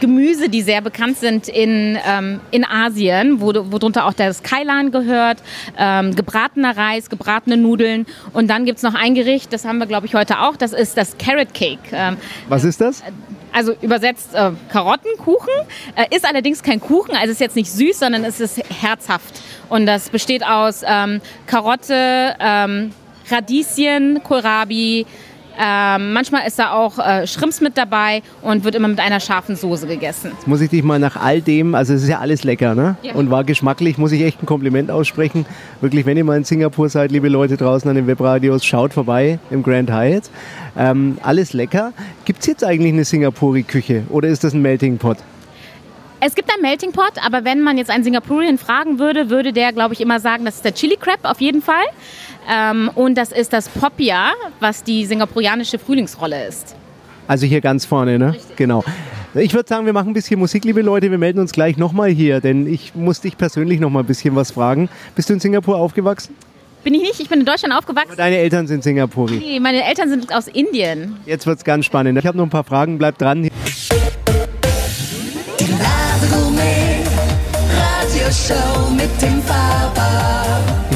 Gemüse, 0.00 0.48
die 0.48 0.62
sehr 0.62 0.80
bekannt 0.80 1.18
sind 1.18 1.48
in, 1.48 1.98
ähm, 2.06 2.40
in 2.52 2.64
Asien, 2.64 3.40
wo, 3.40 3.52
worunter 3.70 4.06
auch 4.06 4.12
das 4.12 4.42
Kailan 4.42 4.92
gehört, 4.92 5.38
ähm, 5.76 6.14
gebratener 6.14 6.76
Reis, 6.76 7.10
gebratene 7.10 7.56
Nudeln. 7.56 8.06
Und 8.32 8.48
dann 8.48 8.64
gibt 8.64 8.78
es 8.78 8.82
noch 8.82 8.94
ein 8.94 9.14
Gericht, 9.14 9.52
das 9.52 9.64
haben 9.64 9.78
wir, 9.78 9.86
glaube 9.86 10.06
ich, 10.06 10.14
heute 10.14 10.40
auch. 10.40 10.56
Das 10.56 10.72
ist 10.72 10.96
das 10.96 11.18
Carrot 11.18 11.52
Cake. 11.52 11.80
Ähm, 11.92 12.16
Was 12.48 12.64
ist 12.64 12.80
das? 12.80 13.02
Also 13.54 13.74
übersetzt 13.80 14.34
äh, 14.34 14.50
Karottenkuchen. 14.70 15.54
Äh, 15.94 16.14
ist 16.14 16.26
allerdings 16.26 16.62
kein 16.62 16.80
Kuchen, 16.80 17.14
also 17.16 17.32
ist 17.32 17.40
jetzt 17.40 17.56
nicht 17.56 17.70
süß, 17.70 18.00
sondern 18.00 18.24
es 18.24 18.40
ist 18.40 18.58
herzhaft. 18.82 19.40
Und 19.68 19.86
das 19.86 20.10
besteht 20.10 20.44
aus 20.44 20.82
ähm, 20.86 21.20
Karotte, 21.46 22.34
ähm, 22.40 22.92
Radieschen, 23.30 24.22
Kohlrabi. 24.22 25.06
Ähm, 25.58 26.12
manchmal 26.12 26.46
ist 26.46 26.58
da 26.58 26.72
auch 26.72 26.98
äh, 26.98 27.26
Shrimps 27.26 27.60
mit 27.60 27.78
dabei 27.78 28.22
und 28.42 28.64
wird 28.64 28.74
immer 28.74 28.88
mit 28.88 28.98
einer 28.98 29.20
scharfen 29.20 29.56
Soße 29.56 29.86
gegessen. 29.86 30.32
Jetzt 30.34 30.48
muss 30.48 30.60
ich 30.60 30.70
dich 30.70 30.82
mal 30.82 30.98
nach 30.98 31.16
all 31.16 31.40
dem, 31.40 31.74
also 31.74 31.94
es 31.94 32.02
ist 32.02 32.08
ja 32.08 32.18
alles 32.18 32.44
lecker, 32.44 32.74
ne? 32.74 32.96
Ja. 33.02 33.14
Und 33.14 33.30
war 33.30 33.44
geschmacklich, 33.44 33.98
muss 33.98 34.12
ich 34.12 34.22
echt 34.22 34.42
ein 34.42 34.46
Kompliment 34.46 34.90
aussprechen. 34.90 35.46
Wirklich, 35.80 36.06
wenn 36.06 36.16
ihr 36.16 36.24
mal 36.24 36.36
in 36.36 36.44
Singapur 36.44 36.88
seid, 36.88 37.12
liebe 37.12 37.28
Leute 37.28 37.56
draußen 37.56 37.88
an 37.88 37.96
den 37.96 38.06
Webradios, 38.06 38.64
schaut 38.64 38.92
vorbei 38.92 39.38
im 39.50 39.62
Grand 39.62 39.92
Hyatt. 39.92 40.30
Ähm, 40.76 41.18
alles 41.22 41.52
lecker. 41.52 41.92
Gibt 42.24 42.40
es 42.40 42.46
jetzt 42.46 42.64
eigentlich 42.64 42.92
eine 42.92 43.04
Singapuri-Küche 43.04 44.04
oder 44.10 44.28
ist 44.28 44.42
das 44.44 44.54
ein 44.54 44.62
Melting 44.62 44.98
Pot? 44.98 45.18
Es 46.26 46.34
gibt 46.34 46.50
ein 46.50 46.62
Melting 46.62 46.92
Pot, 46.92 47.12
aber 47.22 47.44
wenn 47.44 47.60
man 47.60 47.76
jetzt 47.76 47.90
einen 47.90 48.02
Singapurian 48.02 48.56
fragen 48.56 48.98
würde, 48.98 49.28
würde 49.28 49.52
der, 49.52 49.74
glaube 49.74 49.92
ich, 49.92 50.00
immer 50.00 50.20
sagen, 50.20 50.46
das 50.46 50.56
ist 50.56 50.64
der 50.64 50.72
Chili 50.72 50.96
Crab 50.96 51.18
auf 51.24 51.38
jeden 51.42 51.60
Fall. 51.60 51.84
Ähm, 52.50 52.90
und 52.94 53.16
das 53.16 53.32
ist 53.32 53.52
das 53.52 53.68
Popia, 53.68 54.32
was 54.60 54.82
die 54.82 55.06
singapurianische 55.06 55.78
Frühlingsrolle 55.78 56.46
ist. 56.46 56.74
Also 57.26 57.46
hier 57.46 57.60
ganz 57.60 57.84
vorne, 57.84 58.18
ne? 58.18 58.36
Genau. 58.56 58.84
Ich 59.34 59.54
würde 59.54 59.68
sagen, 59.68 59.86
wir 59.86 59.92
machen 59.92 60.08
ein 60.08 60.14
bisschen 60.14 60.38
Musik, 60.38 60.64
liebe 60.64 60.82
Leute. 60.82 61.10
Wir 61.10 61.18
melden 61.18 61.40
uns 61.40 61.52
gleich 61.52 61.76
nochmal 61.76 62.10
hier, 62.10 62.40
denn 62.40 62.72
ich 62.72 62.94
muss 62.94 63.20
dich 63.20 63.36
persönlich 63.36 63.80
noch 63.80 63.90
mal 63.90 64.00
ein 64.00 64.06
bisschen 64.06 64.36
was 64.36 64.52
fragen. 64.52 64.88
Bist 65.16 65.28
du 65.28 65.34
in 65.34 65.40
Singapur 65.40 65.76
aufgewachsen? 65.76 66.36
Bin 66.84 66.94
ich 66.94 67.02
nicht, 67.02 67.18
ich 67.18 67.28
bin 67.30 67.40
in 67.40 67.46
Deutschland 67.46 67.74
aufgewachsen. 67.74 68.14
Deine 68.16 68.36
Eltern 68.36 68.66
sind 68.66 68.84
Singapuri. 68.84 69.38
Nee, 69.38 69.58
meine 69.58 69.82
Eltern 69.82 70.10
sind 70.10 70.32
aus 70.32 70.48
Indien. 70.48 71.16
Jetzt 71.24 71.46
wird's 71.46 71.64
ganz 71.64 71.86
spannend. 71.86 72.18
Ich 72.18 72.26
habe 72.26 72.36
noch 72.36 72.44
ein 72.44 72.50
paar 72.50 72.64
Fragen, 72.64 72.98
bleib 72.98 73.16
dran. 73.16 73.42
Die 73.42 73.50
Ladegourmet 75.58 76.84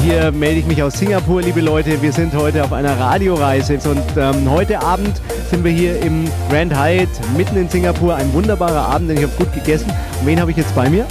hier 0.09 0.31
melde 0.31 0.59
ich 0.59 0.65
mich 0.65 0.81
aus 0.81 0.97
Singapur, 0.97 1.39
liebe 1.39 1.61
Leute. 1.61 2.01
Wir 2.01 2.11
sind 2.11 2.33
heute 2.33 2.63
auf 2.63 2.73
einer 2.73 2.99
Radioreise 2.99 3.75
und 3.87 4.01
ähm, 4.17 4.49
heute 4.49 4.81
Abend 4.81 5.21
sind 5.51 5.63
wir 5.63 5.71
hier 5.71 6.01
im 6.01 6.25
Grand 6.49 6.75
Hyatt 6.75 7.09
mitten 7.37 7.55
in 7.57 7.69
Singapur. 7.69 8.15
Ein 8.15 8.33
wunderbarer 8.33 8.87
Abend, 8.89 9.11
denn 9.11 9.17
ich 9.17 9.23
habe 9.23 9.33
gut 9.37 9.53
gegessen. 9.53 9.87
Und 10.19 10.25
wen 10.25 10.41
habe 10.41 10.49
ich 10.49 10.57
jetzt 10.57 10.73
bei 10.73 10.89
mir? 10.89 11.05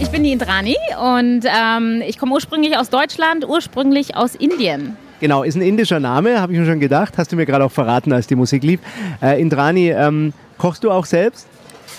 Ich 0.00 0.10
bin 0.10 0.24
die 0.24 0.32
Indrani 0.32 0.76
und 1.00 1.44
ähm, 1.44 2.02
ich 2.04 2.18
komme 2.18 2.32
ursprünglich 2.32 2.76
aus 2.76 2.90
Deutschland, 2.90 3.46
ursprünglich 3.48 4.16
aus 4.16 4.34
Indien. 4.34 4.96
Genau, 5.20 5.44
ist 5.44 5.54
ein 5.54 5.62
indischer 5.62 6.00
Name, 6.00 6.40
habe 6.40 6.52
ich 6.52 6.58
mir 6.58 6.66
schon 6.66 6.80
gedacht. 6.80 7.14
Hast 7.18 7.30
du 7.30 7.36
mir 7.36 7.46
gerade 7.46 7.64
auch 7.64 7.70
verraten, 7.70 8.12
als 8.12 8.26
die 8.26 8.34
Musik 8.34 8.64
lief. 8.64 8.80
Äh, 9.22 9.40
Indrani, 9.40 9.90
ähm, 9.90 10.32
kochst 10.58 10.82
du 10.82 10.90
auch 10.90 11.04
selbst? 11.04 11.46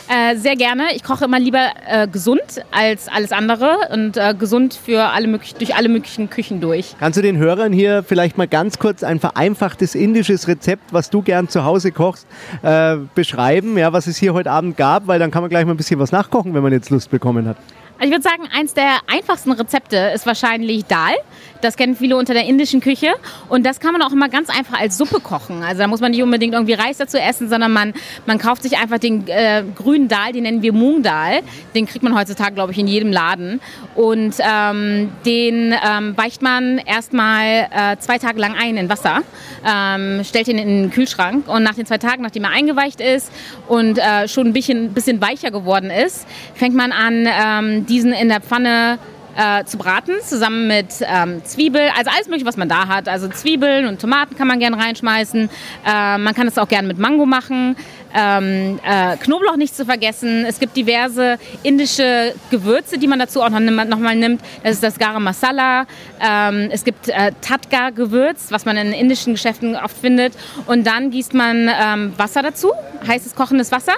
Äh, 0.09 0.35
sehr 0.35 0.55
gerne. 0.55 0.93
Ich 0.95 1.03
koche 1.03 1.25
immer 1.25 1.39
lieber 1.39 1.69
äh, 1.87 2.07
gesund 2.07 2.41
als 2.71 3.07
alles 3.07 3.31
andere 3.31 3.77
und 3.91 4.17
äh, 4.17 4.35
gesund 4.37 4.73
für 4.73 5.05
alle 5.05 5.27
möglich 5.27 5.55
durch 5.55 5.75
alle 5.75 5.89
möglichen 5.89 6.29
Küchen 6.29 6.61
durch. 6.61 6.95
Kannst 6.99 7.17
du 7.17 7.21
den 7.21 7.37
Hörern 7.37 7.71
hier 7.71 8.03
vielleicht 8.03 8.37
mal 8.37 8.47
ganz 8.47 8.79
kurz 8.79 9.03
ein 9.03 9.19
vereinfachtes 9.19 9.95
indisches 9.95 10.47
Rezept, 10.47 10.93
was 10.93 11.09
du 11.09 11.21
gern 11.21 11.47
zu 11.47 11.63
Hause 11.63 11.91
kochst, 11.91 12.27
äh, 12.61 12.97
beschreiben, 13.15 13.77
ja, 13.77 13.93
was 13.93 14.07
es 14.07 14.17
hier 14.17 14.33
heute 14.33 14.51
Abend 14.51 14.77
gab? 14.77 15.07
Weil 15.07 15.19
dann 15.19 15.31
kann 15.31 15.41
man 15.41 15.49
gleich 15.49 15.65
mal 15.65 15.71
ein 15.71 15.77
bisschen 15.77 15.99
was 15.99 16.11
nachkochen, 16.11 16.53
wenn 16.53 16.63
man 16.63 16.73
jetzt 16.73 16.89
Lust 16.89 17.09
bekommen 17.09 17.47
hat. 17.47 17.57
Also 17.99 18.05
ich 18.05 18.11
würde 18.11 18.23
sagen, 18.23 18.49
eins 18.53 18.73
der 18.73 18.97
einfachsten 19.07 19.51
Rezepte 19.51 19.97
ist 20.13 20.25
wahrscheinlich 20.25 20.85
Dal. 20.85 21.13
Das 21.61 21.77
kennen 21.77 21.95
viele 21.95 22.17
unter 22.17 22.33
der 22.33 22.45
indischen 22.45 22.81
Küche. 22.81 23.13
Und 23.47 23.65
das 23.65 23.79
kann 23.79 23.93
man 23.93 24.01
auch 24.01 24.11
immer 24.11 24.27
ganz 24.27 24.49
einfach 24.49 24.79
als 24.79 24.97
Suppe 24.97 25.21
kochen. 25.21 25.63
Also 25.63 25.81
da 25.81 25.87
muss 25.87 26.01
man 26.01 26.11
nicht 26.11 26.21
unbedingt 26.21 26.53
irgendwie 26.53 26.73
Reis 26.73 26.97
dazu 26.97 27.17
essen, 27.17 27.47
sondern 27.47 27.71
man, 27.71 27.93
man 28.25 28.37
kauft 28.37 28.63
sich 28.63 28.77
einfach 28.77 28.97
den 28.97 29.25
äh, 29.27 29.63
grünen 29.75 30.09
Dal, 30.09 30.33
den 30.33 30.43
nennen 30.43 30.61
wir 30.61 30.73
Moong 30.73 31.03
Dal. 31.03 31.39
Den 31.73 31.85
kriegt 31.85 32.03
man 32.03 32.17
heutzutage, 32.17 32.53
glaube 32.53 32.73
ich, 32.73 32.77
in 32.79 32.87
jedem 32.87 33.13
Laden. 33.13 33.61
Und 33.95 34.35
ähm, 34.39 35.11
den 35.25 35.73
ähm, 35.73 36.17
weicht 36.17 36.41
man 36.41 36.79
erstmal 36.79 37.69
äh, 37.71 37.97
zwei 37.99 38.17
Tage 38.17 38.39
lang 38.39 38.55
ein 38.59 38.75
in 38.75 38.89
Wasser, 38.89 39.21
ähm, 39.65 40.23
stellt 40.25 40.49
ihn 40.49 40.57
in 40.57 40.67
den 40.67 40.91
Kühlschrank 40.91 41.47
und 41.47 41.63
nach 41.63 41.75
den 41.75 41.85
zwei 41.85 41.97
Tagen, 41.97 42.23
nachdem 42.23 42.43
er 42.43 42.49
eingeweicht 42.49 42.99
ist 42.99 43.31
und 43.69 43.97
äh, 43.97 44.27
schon 44.27 44.47
ein 44.47 44.53
bisschen, 44.53 44.93
bisschen 44.93 45.21
weicher 45.21 45.51
geworden 45.51 45.89
ist, 45.89 46.27
fängt 46.55 46.75
man 46.75 46.91
an, 46.91 47.82
diesen 47.89 48.13
in 48.13 48.29
der 48.29 48.41
Pfanne 48.41 48.99
äh, 49.35 49.63
zu 49.65 49.77
braten, 49.77 50.15
zusammen 50.23 50.67
mit 50.67 50.87
ähm, 51.01 51.43
Zwiebel, 51.43 51.89
also 51.97 52.11
alles 52.11 52.27
mögliche, 52.27 52.45
was 52.45 52.57
man 52.57 52.69
da 52.69 52.87
hat. 52.87 53.07
Also 53.07 53.27
Zwiebeln 53.27 53.87
und 53.87 53.99
Tomaten 53.99 54.35
kann 54.35 54.47
man 54.47 54.59
gerne 54.59 54.77
reinschmeißen. 54.77 55.49
Äh, 55.85 56.17
man 56.17 56.33
kann 56.33 56.47
es 56.47 56.57
auch 56.57 56.67
gerne 56.67 56.87
mit 56.87 56.99
Mango 56.99 57.25
machen. 57.25 57.75
Ähm, 58.15 58.79
äh, 58.87 59.17
Knoblauch 59.17 59.55
nicht 59.55 59.75
zu 59.75 59.85
vergessen. 59.85 60.45
Es 60.45 60.59
gibt 60.59 60.77
diverse 60.77 61.39
indische 61.63 62.35
Gewürze, 62.51 62.99
die 62.99 63.07
man 63.07 63.17
dazu 63.17 63.41
auch 63.41 63.49
noch, 63.49 63.59
noch 63.59 63.97
mal 63.97 64.15
nimmt. 64.15 64.41
Das 64.61 64.73
ist 64.73 64.83
das 64.83 64.99
Garam 64.99 65.23
Masala. 65.23 65.87
Ähm, 66.21 66.69
es 66.71 66.83
gibt 66.83 67.09
äh, 67.09 67.31
Tatka-Gewürz, 67.41 68.47
was 68.51 68.65
man 68.65 68.77
in 68.77 68.93
indischen 68.93 69.33
Geschäften 69.33 69.75
oft 69.75 69.97
findet. 69.97 70.33
Und 70.67 70.85
dann 70.85 71.09
gießt 71.09 71.33
man 71.33 71.67
ähm, 71.67 72.13
Wasser 72.17 72.43
dazu, 72.43 72.71
heißes 73.07 73.33
kochendes 73.33 73.71
Wasser 73.71 73.95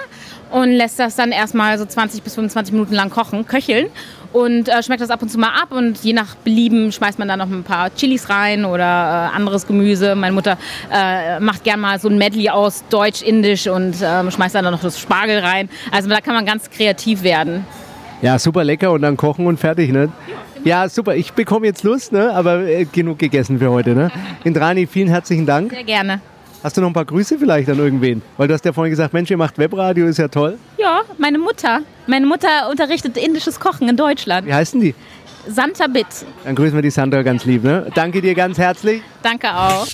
und 0.50 0.70
lässt 0.72 0.98
das 0.98 1.16
dann 1.16 1.32
erstmal 1.32 1.78
so 1.78 1.84
20 1.84 2.22
bis 2.22 2.34
25 2.34 2.72
Minuten 2.72 2.94
lang 2.94 3.10
kochen, 3.10 3.46
köcheln 3.46 3.86
und 4.32 4.68
äh, 4.68 4.82
schmeckt 4.82 5.00
das 5.00 5.10
ab 5.10 5.22
und 5.22 5.30
zu 5.30 5.38
mal 5.38 5.50
ab 5.60 5.72
und 5.72 5.98
je 6.04 6.12
nach 6.12 6.34
Belieben 6.36 6.92
schmeißt 6.92 7.18
man 7.18 7.28
da 7.28 7.36
noch 7.36 7.50
ein 7.50 7.62
paar 7.62 7.94
Chilis 7.94 8.28
rein 8.28 8.64
oder 8.64 9.30
äh, 9.32 9.36
anderes 9.36 9.66
Gemüse. 9.66 10.14
Meine 10.14 10.34
Mutter 10.34 10.58
äh, 10.92 11.40
macht 11.40 11.64
gern 11.64 11.80
mal 11.80 11.98
so 11.98 12.08
ein 12.08 12.18
Medley 12.18 12.50
aus 12.50 12.84
Deutsch, 12.90 13.22
Indisch 13.22 13.66
und 13.66 13.96
ähm, 14.02 14.30
schmeißt 14.30 14.54
dann 14.54 14.64
noch 14.64 14.82
das 14.82 14.98
Spargel 14.98 15.38
rein. 15.38 15.68
Also 15.90 16.08
da 16.08 16.20
kann 16.20 16.34
man 16.34 16.44
ganz 16.44 16.70
kreativ 16.70 17.22
werden. 17.22 17.64
Ja, 18.22 18.38
super 18.38 18.64
lecker 18.64 18.92
und 18.92 19.02
dann 19.02 19.16
kochen 19.16 19.46
und 19.46 19.58
fertig, 19.58 19.92
ne? 19.92 20.10
Ja, 20.64 20.88
super. 20.88 21.14
Ich 21.14 21.32
bekomme 21.32 21.66
jetzt 21.66 21.84
Lust, 21.84 22.12
ne? 22.12 22.34
aber 22.34 22.60
äh, 22.66 22.86
genug 22.86 23.18
gegessen 23.18 23.58
für 23.58 23.70
heute. 23.70 23.94
Ne? 23.94 24.10
Indrani, 24.42 24.86
vielen 24.86 25.08
herzlichen 25.08 25.46
Dank. 25.46 25.70
Sehr 25.70 25.84
gerne. 25.84 26.20
Hast 26.66 26.76
du 26.76 26.80
noch 26.80 26.88
ein 26.88 26.94
paar 26.94 27.04
Grüße 27.04 27.38
vielleicht 27.38 27.68
an 27.70 27.78
irgendwen? 27.78 28.22
Weil 28.36 28.48
du 28.48 28.54
hast 28.54 28.64
ja 28.64 28.72
vorhin 28.72 28.90
gesagt, 28.90 29.12
Mensch, 29.14 29.30
ihr 29.30 29.36
macht 29.36 29.56
Webradio, 29.56 30.08
ist 30.08 30.18
ja 30.18 30.26
toll. 30.26 30.58
Ja, 30.78 31.02
meine 31.16 31.38
Mutter. 31.38 31.82
Meine 32.08 32.26
Mutter 32.26 32.68
unterrichtet 32.68 33.16
indisches 33.16 33.60
Kochen 33.60 33.88
in 33.88 33.96
Deutschland. 33.96 34.48
Wie 34.48 34.52
heißen 34.52 34.80
die? 34.80 34.92
Santa 35.46 35.86
Bit. 35.86 36.08
Dann 36.42 36.56
grüßen 36.56 36.74
wir 36.74 36.82
die 36.82 36.90
Sandra 36.90 37.22
ganz 37.22 37.44
lieb. 37.44 37.62
Ne? 37.62 37.86
Danke 37.94 38.20
dir 38.20 38.34
ganz 38.34 38.58
herzlich. 38.58 39.00
Danke 39.22 39.48
auch. 39.48 39.86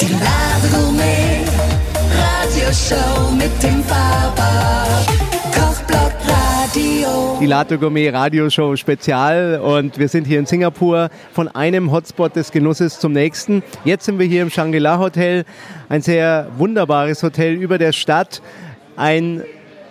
Die 0.00 0.06
Radiogourmet 0.06 1.50
Radioshow 2.16 3.30
mit 3.32 3.62
dem 3.62 3.82
Radio. 3.82 5.23
Die 6.76 7.46
Lato 7.46 7.78
Gourmet 7.78 8.08
Radioshow 8.10 8.74
Spezial 8.74 9.60
und 9.60 9.96
wir 9.96 10.08
sind 10.08 10.26
hier 10.26 10.40
in 10.40 10.46
Singapur 10.46 11.08
von 11.32 11.46
einem 11.46 11.92
Hotspot 11.92 12.34
des 12.34 12.50
Genusses 12.50 12.98
zum 12.98 13.12
nächsten. 13.12 13.62
Jetzt 13.84 14.06
sind 14.06 14.18
wir 14.18 14.26
hier 14.26 14.42
im 14.42 14.50
Shangri-La 14.50 14.98
Hotel, 14.98 15.44
ein 15.88 16.02
sehr 16.02 16.48
wunderbares 16.56 17.22
Hotel 17.22 17.52
über 17.52 17.78
der 17.78 17.92
Stadt. 17.92 18.42
Ein 18.96 19.44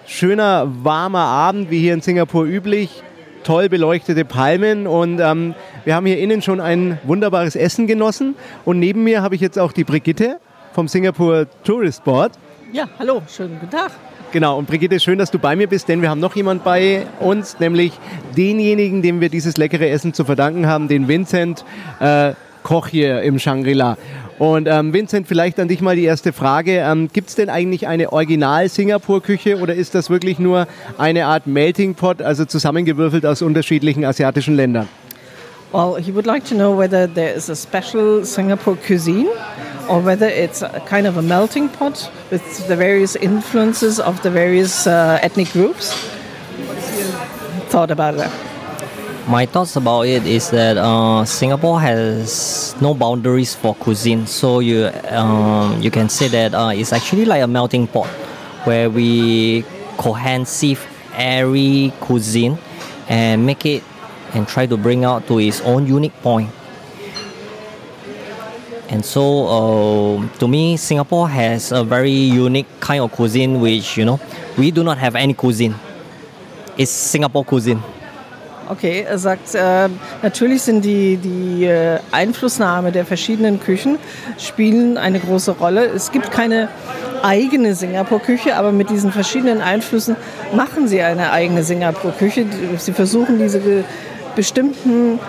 schöner, 0.08 0.70
warmer 0.84 1.20
Abend, 1.20 1.72
wie 1.72 1.80
hier 1.80 1.94
in 1.94 2.02
Singapur 2.02 2.44
üblich. 2.44 3.02
Toll 3.46 3.70
beleuchtete 3.70 4.26
Palmen 4.26 4.86
und 4.86 5.22
ähm, 5.22 5.56
wir 5.86 5.96
haben 5.96 6.06
hier 6.06 6.20
innen 6.20 6.42
schon 6.42 6.60
ein 6.60 7.00
wunderbares 7.04 7.56
Essen 7.56 7.88
genossen. 7.88 8.36
Und 8.66 8.80
neben 8.80 9.06
mir 9.06 9.22
habe 9.22 9.36
ich 9.36 9.42
jetzt 9.42 9.58
auch 9.58 9.72
die 9.72 9.86
Brigitte 9.86 10.38
vom 10.74 10.90
Singapur 10.90 11.48
Tourist 11.64 12.04
Board. 12.04 12.34
Ja, 12.74 12.90
hallo, 13.00 13.22
schönen 13.30 13.58
guten 13.58 13.72
Tag. 13.72 13.92
Genau, 14.34 14.58
und 14.58 14.66
Brigitte, 14.66 15.00
schön, 15.00 15.20
dass 15.20 15.30
du 15.30 15.38
bei 15.38 15.56
mir 15.56 15.68
bist, 15.68 15.88
denn 15.88 16.02
wir 16.02 16.10
haben 16.10 16.20
noch 16.20 16.36
jemand 16.36 16.64
bei 16.64 17.06
uns, 17.20 17.60
nämlich 17.60 17.94
denjenigen, 18.36 19.04
dem 19.04 19.22
wir 19.22 19.30
dieses 19.30 19.58
leckere 19.58 19.88
Essen 19.88 20.16
zu 20.16 20.26
verdanken 20.26 20.66
haben, 20.66 20.88
den 20.88 21.08
Vincent 21.08 21.64
äh, 22.00 22.34
Koch 22.64 22.88
hier 22.88 23.22
im 23.22 23.38
Shangri-La. 23.38 23.96
Und 24.40 24.68
ähm, 24.68 24.92
Vincent, 24.92 25.28
vielleicht 25.28 25.60
an 25.60 25.68
dich 25.68 25.82
mal 25.82 25.96
die 25.96 26.06
erste 26.06 26.34
Frage. 26.34 26.80
Ähm, 26.80 27.10
Gibt 27.14 27.30
es 27.30 27.36
denn 27.36 27.50
eigentlich 27.52 27.86
eine 27.86 28.12
Original-Singapur-Küche 28.12 29.60
oder 29.60 29.76
ist 29.76 29.94
das 29.94 30.10
wirklich 30.10 30.40
nur 30.40 30.68
eine 30.98 31.28
Art 31.28 31.46
Melting 31.46 31.94
Pot, 31.94 32.24
also 32.24 32.44
zusammengewürfelt 32.44 33.28
aus 33.28 33.44
unterschiedlichen 33.44 34.04
asiatischen 34.04 34.56
Ländern? 34.56 34.88
Well, 35.74 35.96
he 35.96 36.12
would 36.12 36.28
like 36.28 36.46
to 36.46 36.56
know 36.56 36.76
whether 36.76 37.08
there 37.08 37.34
is 37.34 37.50
a 37.50 37.56
special 37.56 38.24
Singapore 38.26 38.76
cuisine 38.76 39.28
or 39.90 40.00
whether 40.02 40.28
it's 40.28 40.62
a 40.62 40.80
kind 40.86 41.08
of 41.08 41.18
a 41.18 41.24
melting 41.24 41.68
pot 41.68 42.12
with 42.30 42.68
the 42.68 42.76
various 42.76 43.16
influences 43.16 44.00
of 44.00 44.22
the 44.22 44.30
various 44.30 44.86
uh, 44.86 45.18
ethnic 45.24 45.52
groups. 45.52 45.92
What's 45.92 46.96
your 46.96 47.10
thought 47.74 47.90
about 47.90 48.18
that? 48.18 48.32
My 49.28 49.48
thoughts 49.48 49.76
about 49.76 50.04
it 50.04 50.28
is 50.28 50.52
that 50.52 50.78
uh, 50.78 51.26
Singapore 51.26 51.82
has 51.82 52.76
no 52.80 52.94
boundaries 52.94 53.56
for 53.56 53.74
cuisine, 53.74 54.28
so 54.28 54.60
you 54.60 54.92
um, 55.10 55.82
you 55.82 55.90
can 55.90 56.08
say 56.08 56.28
that 56.28 56.54
uh, 56.54 56.72
it's 56.76 56.94
actually 56.94 57.26
like 57.26 57.42
a 57.42 57.48
melting 57.48 57.88
pot 57.88 58.08
where 58.66 58.92
we 58.92 59.64
cohesive 59.98 60.86
every 61.16 61.94
cuisine 62.00 62.60
and 63.10 63.46
make 63.46 63.66
it 63.66 63.82
and 64.34 64.48
try 64.48 64.66
to 64.66 64.78
bring 64.78 65.06
out 65.06 65.28
to 65.28 65.40
its 65.40 65.62
own 65.62 65.88
unique 65.88 66.16
point. 66.22 66.50
And 68.90 69.04
so, 69.04 69.48
uh, 69.48 70.28
to 70.38 70.48
me, 70.48 70.78
Singapore 70.78 71.28
has 71.30 71.72
a 71.72 71.84
very 71.84 72.12
unique 72.12 72.68
kind 72.80 73.02
of 73.02 73.12
cuisine, 73.12 73.60
which 73.60 73.98
you 73.98 74.06
know 74.06 74.20
we 74.58 74.72
do 74.72 74.84
not 74.84 74.98
have 74.98 75.16
any 75.16 75.34
cuisine. 75.34 75.76
It's 76.78 76.92
Singapore 76.92 77.44
cuisine. 77.44 77.82
Okay, 78.70 79.06
er 79.08 79.18
sagt, 79.18 79.56
äh, 79.56 79.90
natürlich 80.22 80.62
sind 80.62 80.86
die, 80.86 81.18
die 81.18 81.66
äh, 81.66 82.00
Einflussnahme 82.12 82.92
der 82.92 83.06
verschiedenen 83.06 83.60
Küchen 83.60 83.98
spielen 84.40 84.98
eine 84.98 85.20
große 85.20 85.52
Rolle. 85.52 85.86
Es 85.88 86.12
gibt 86.12 86.32
keine 86.32 86.70
eigene 87.24 87.76
Singapur-Küche, 87.76 88.56
aber 88.56 88.72
mit 88.72 88.90
diesen 88.90 89.12
verschiedenen 89.12 89.62
Einflüssen 89.62 90.16
machen 90.56 90.88
sie 90.88 91.02
eine 91.02 91.32
eigene 91.32 91.64
Singapur-Küche. 91.64 92.46
Sie 92.78 92.94
versuchen 92.94 93.38
diese 93.38 93.62
bestimmten 94.36 95.20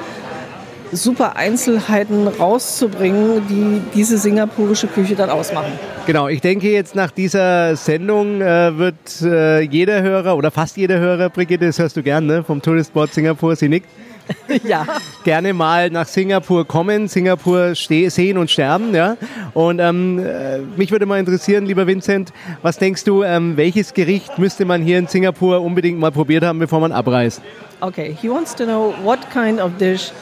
super 0.93 1.37
Einzelheiten 1.37 2.29
rauszubringen, 2.29 3.43
die 3.49 3.81
diese 3.95 4.19
singapurische 4.19 4.87
Küche 4.87 5.15
dann 5.15 5.31
ausmachen. 5.31 5.73
Genau, 6.07 6.29
ich 6.29 6.41
denke 6.41 6.71
jetzt 6.71 6.95
nach 6.95 7.11
dieser 7.11 7.77
Sendung 7.77 8.41
äh, 8.41 8.77
wird 8.77 9.23
äh, 9.23 9.61
jeder 9.63 10.03
Hörer 10.03 10.37
oder 10.37 10.51
fast 10.51 10.77
jeder 10.77 10.99
Hörer, 10.99 11.31
Brigitte, 11.31 11.67
das 11.67 11.79
hörst 11.79 11.97
du 11.97 12.03
gern, 12.03 12.27
ne? 12.27 12.45
vom 12.45 12.61
Tourist 12.61 12.93
Board 12.93 13.13
Singapur, 13.13 13.57
sie 13.57 13.69
nickt, 13.69 13.89
ja. 14.65 14.87
gerne 15.25 15.53
mal 15.53 15.91
nach 15.91 16.07
Singapur 16.07 16.67
kommen, 16.67 17.09
Singapur 17.09 17.75
sehen 17.75 18.39
und 18.39 18.51
sterben. 18.51 18.95
Ja? 18.95 19.17
Und 19.53 19.79
ähm, 19.79 20.19
äh, 20.19 20.59
mich 20.59 20.91
würde 20.91 21.07
mal 21.07 21.19
interessieren, 21.19 21.67
lieber 21.67 21.87
Vincent, 21.87 22.33
was 22.63 22.79
denkst 22.79 23.05
du, 23.05 23.23
ähm, 23.23 23.57
welches 23.57 23.95
Gericht 23.95 24.39
müsste 24.39 24.65
man 24.65 24.83
hier 24.83 24.99
in 24.99 25.07
Singapur 25.07 25.61
unbedingt 25.61 25.99
mal 25.99 26.13
probiert 26.13 26.45
haben, 26.45 26.59
bevor 26.59 26.81
man 26.81 26.93
abreist? 26.93 27.43
Okay, 27.81 28.17
he 28.21 28.29
wants 28.29 28.55
to 28.55 28.65
know 28.65 28.95
what 29.03 29.19
kind 29.31 29.61
of 29.61 29.77
dish 29.79 30.13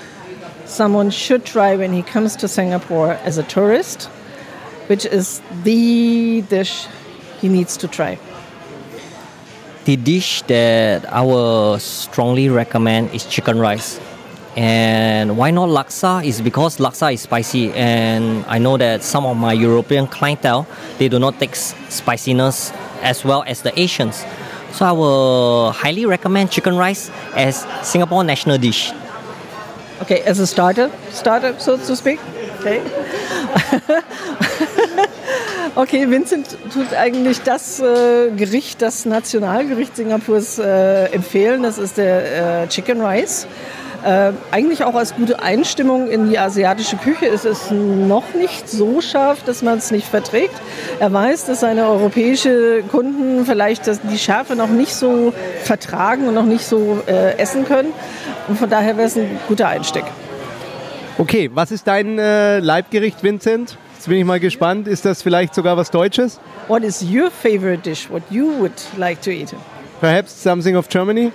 someone 0.66 1.10
should 1.10 1.44
try 1.44 1.76
when 1.76 1.92
he 1.92 2.02
comes 2.02 2.36
to 2.36 2.48
Singapore 2.48 3.18
as 3.24 3.38
a 3.38 3.42
tourist, 3.42 4.08
which 4.88 5.04
is 5.04 5.40
the 5.64 6.42
dish 6.48 6.86
he 7.40 7.48
needs 7.48 7.76
to 7.76 7.88
try. 7.88 8.18
The 9.84 9.96
dish 9.96 10.42
that 10.42 11.12
I 11.12 11.22
will 11.22 11.78
strongly 11.80 12.48
recommend 12.48 13.12
is 13.12 13.24
chicken 13.24 13.58
rice. 13.58 13.98
And 14.54 15.36
why 15.36 15.50
not 15.50 15.70
laksa? 15.70 16.24
Is 16.24 16.40
because 16.40 16.76
laksa 16.78 17.12
is 17.12 17.22
spicy, 17.22 17.72
and 17.72 18.44
I 18.46 18.58
know 18.58 18.76
that 18.76 19.02
some 19.02 19.26
of 19.26 19.36
my 19.36 19.52
European 19.52 20.06
clientele 20.06 20.66
they 20.98 21.08
do 21.08 21.18
not 21.18 21.40
take 21.40 21.56
spiciness 21.56 22.70
as 23.02 23.24
well 23.24 23.42
as 23.46 23.62
the 23.62 23.72
Asians. 23.80 24.24
So 24.72 24.86
I 24.86 24.92
will 24.92 25.72
highly 25.72 26.06
recommend 26.06 26.52
chicken 26.52 26.76
rice 26.76 27.10
as 27.34 27.66
Singapore 27.82 28.22
national 28.22 28.58
dish. 28.58 28.92
Okay, 30.02 30.20
as 30.22 30.38
a 30.38 30.46
starter, 30.46 30.92
starter, 31.10 31.58
so 31.58 31.76
to 31.76 31.96
speak. 31.96 32.20
Okay. 32.60 32.82
okay, 35.74 36.10
Vincent 36.10 36.56
tut 36.72 36.94
eigentlich 36.94 37.42
das 37.42 37.80
äh, 37.80 38.30
Gericht, 38.36 38.82
das 38.82 39.04
Nationalgericht 39.04 39.96
Singapurs 39.96 40.58
äh, 40.58 41.06
empfehlen. 41.06 41.62
Das 41.62 41.78
ist 41.78 41.96
der 41.98 42.62
äh, 42.62 42.68
Chicken 42.68 43.00
Rice. 43.04 43.46
Äh, 44.04 44.32
eigentlich 44.50 44.82
auch 44.82 44.96
als 44.96 45.14
gute 45.14 45.40
Einstimmung 45.42 46.10
in 46.10 46.28
die 46.28 46.38
asiatische 46.38 46.96
Küche 46.96 47.26
ist 47.26 47.44
es 47.44 47.70
noch 47.70 48.34
nicht 48.34 48.68
so 48.68 49.00
scharf, 49.00 49.44
dass 49.44 49.62
man 49.62 49.78
es 49.78 49.92
nicht 49.92 50.08
verträgt. 50.08 50.54
Er 50.98 51.12
weiß, 51.12 51.46
dass 51.46 51.60
seine 51.60 51.86
europäische 51.86 52.82
Kunden 52.90 53.46
vielleicht 53.46 53.86
das, 53.86 54.00
die 54.00 54.18
Schärfe 54.18 54.56
noch 54.56 54.70
nicht 54.70 54.94
so 54.94 55.32
vertragen 55.62 56.26
und 56.26 56.34
noch 56.34 56.46
nicht 56.46 56.66
so 56.66 57.00
äh, 57.06 57.38
essen 57.38 57.64
können. 57.64 57.92
Und 58.48 58.58
von 58.58 58.68
daher 58.68 58.96
wäre 58.96 59.06
es 59.06 59.16
ein 59.16 59.38
guter 59.46 59.68
Einstieg. 59.68 60.04
Okay, 61.18 61.50
was 61.54 61.70
ist 61.70 61.86
dein 61.86 62.18
äh, 62.18 62.58
Leibgericht, 62.58 63.22
Vincent? 63.22 63.76
Jetzt 64.02 64.08
bin 64.08 64.18
ich 64.18 64.24
mal 64.24 64.40
gespannt. 64.40 64.88
Ist 64.88 65.04
das 65.04 65.22
vielleicht 65.22 65.54
sogar 65.54 65.76
was 65.76 65.88
Deutsches? 65.88 66.40
What 66.66 66.82
is 66.82 67.04
your 67.04 67.30
favorite 67.30 67.88
dish? 67.88 68.10
What 68.10 68.24
you 68.30 68.52
would 68.58 68.72
like 68.98 69.22
to 69.22 69.30
eat? 69.30 69.54
Perhaps 70.00 70.32
something 70.32 70.74
of 70.74 70.88
Germany? 70.88 71.30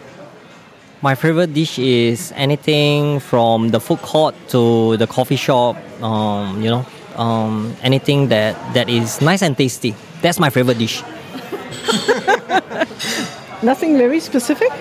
My 1.01 1.15
favorite 1.15 1.53
dish 1.53 1.80
is 1.80 2.34
anything 2.36 3.21
from 3.21 3.71
the 3.71 3.80
food 3.80 4.01
court 4.01 4.36
to 4.49 4.97
the 4.97 5.08
coffee 5.08 5.38
shop. 5.38 5.77
Um, 6.01 6.62
you 6.62 6.69
know, 6.69 6.86
um, 7.15 7.73
anything 7.84 8.27
that, 8.27 8.58
that 8.73 8.89
is 8.89 9.21
nice 9.21 9.41
and 9.41 9.58
tasty. 9.58 9.95
That's 10.21 10.38
my 10.38 10.49
favorite 10.49 10.77
dish. 10.77 11.01
Nothing 13.63 13.97
very 13.97 14.19
specific? 14.19 14.73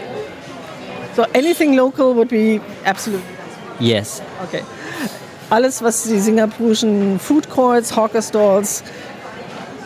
So 1.14 1.24
anything 1.34 1.76
local 1.76 2.14
would 2.14 2.30
be 2.30 2.60
absolute. 2.84 3.22
Yes. 3.78 4.20
Okay. 4.42 4.64
Alles, 5.50 5.82
was 5.82 6.04
die 6.04 6.18
singapurischen 6.18 7.18
Food 7.18 7.48
Courts, 7.48 7.94
Hawker 7.96 8.20
Stalls 8.22 8.82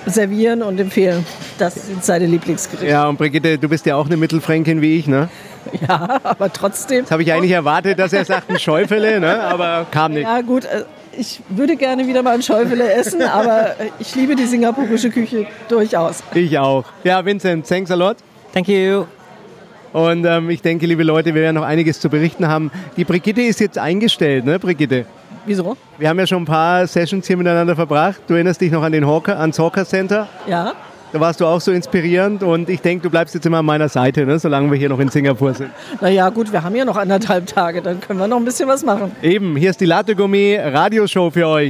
servieren 0.07 0.62
und 0.62 0.81
empfehlen, 0.81 1.25
das 1.59 1.75
sind 1.87 2.03
seine 2.05 2.27
Lieblingsgerichte. 2.27 2.90
Ja, 2.90 3.07
und 3.09 3.18
Brigitte, 3.18 3.59
du 3.59 3.68
bist 3.68 3.85
ja 3.85 3.96
auch 3.96 4.07
eine 4.07 4.16
Mittelfränkin 4.16 4.81
wie 4.81 4.99
ich, 4.99 5.07
ne? 5.07 5.29
Ja, 5.87 6.18
aber 6.25 6.51
trotzdem. 6.51 7.03
Das 7.03 7.11
habe 7.11 7.23
ich 7.23 7.33
eigentlich 7.33 7.51
erwartet, 7.53 7.99
dass 7.99 8.14
er 8.14 8.25
sagt 8.25 8.49
ein 8.51 8.59
Schäufele, 8.59 9.20
ne? 9.20 9.40
aber 9.42 9.87
kam 9.90 10.14
nicht. 10.14 10.23
Ja, 10.23 10.40
gut. 10.40 10.64
äh, 10.64 10.85
Ich 11.16 11.42
würde 11.51 11.77
gerne 11.77 12.07
wieder 12.07 12.23
mal 12.23 12.33
ein 12.35 12.42
Schäufele 12.42 12.90
essen, 12.90 13.20
aber 13.31 13.79
äh, 13.79 13.90
ich 13.99 14.14
liebe 14.14 14.35
die 14.35 14.46
singapurische 14.46 15.11
Küche 15.11 15.46
durchaus. 15.68 16.23
Ich 16.35 16.59
auch. 16.59 16.85
Ja, 17.05 17.23
Vincent, 17.25 17.68
thanks 17.68 17.90
a 17.90 17.94
lot. 17.94 18.16
Thank 18.55 18.68
you. 18.68 19.05
Und 19.92 20.25
ähm, 20.25 20.49
ich 20.49 20.62
denke, 20.62 20.87
liebe 20.87 21.03
Leute, 21.03 21.35
wir 21.35 21.42
werden 21.42 21.57
noch 21.57 21.64
einiges 21.64 22.01
zu 22.01 22.09
berichten 22.09 22.49
haben. 22.49 22.70
Die 22.96 23.05
Brigitte 23.05 23.42
ist 23.42 23.61
jetzt 23.61 23.77
eingestellt, 23.77 24.46
ne, 24.46 24.59
Brigitte? 24.59 25.05
Wieso? 25.46 25.76
Wir 25.98 26.09
haben 26.09 26.18
ja 26.18 26.26
schon 26.26 26.42
ein 26.42 26.46
paar 26.46 26.87
Sessions 26.87 27.26
hier 27.26 27.37
miteinander 27.37 27.74
verbracht. 27.74 28.20
Du 28.26 28.35
erinnerst 28.35 28.61
dich 28.61 28.70
noch 28.70 28.83
an 28.83 28.92
den 28.92 29.07
Hawker, 29.07 29.38
ans 29.38 29.59
Hawker 29.59 29.85
Center? 29.85 30.29
Ja. 30.46 30.74
Da 31.12 31.18
warst 31.18 31.40
du 31.40 31.46
auch 31.46 31.61
so 31.61 31.72
inspirierend 31.72 32.44
und 32.44 32.68
ich 32.68 32.83
denke, 32.83 33.03
du 33.03 33.11
bleibst 33.11 33.35
jetzt 33.35 33.44
immer 33.44 33.59
an 33.59 33.64
meiner 33.64 33.88
Seite, 33.88 34.24
ne, 34.24 34.38
solange 34.38 34.70
wir 34.70 34.79
hier 34.79 34.88
noch 34.88 35.00
in 35.00 35.09
Singapur 35.09 35.53
sind. 35.55 35.70
Naja, 36.00 36.29
gut, 36.29 36.53
wir 36.53 36.62
haben 36.62 36.76
ja 36.76 36.85
noch 36.85 36.96
anderthalb 36.96 37.46
Tage, 37.46 37.83
dann 37.83 38.00
können 38.00 38.20
wir 38.20 38.29
noch 38.29 38.37
ein 38.37 38.44
bisschen 38.44 38.68
was 38.68 38.85
machen. 38.85 39.11
Eben, 39.20 39.57
hier 39.57 39.70
ist 39.70 39.81
die 39.81 39.87
Latte 39.87 40.14
Gourmet 40.14 40.61
Radioshow 40.61 41.33
für 41.33 41.48
euch. 41.48 41.68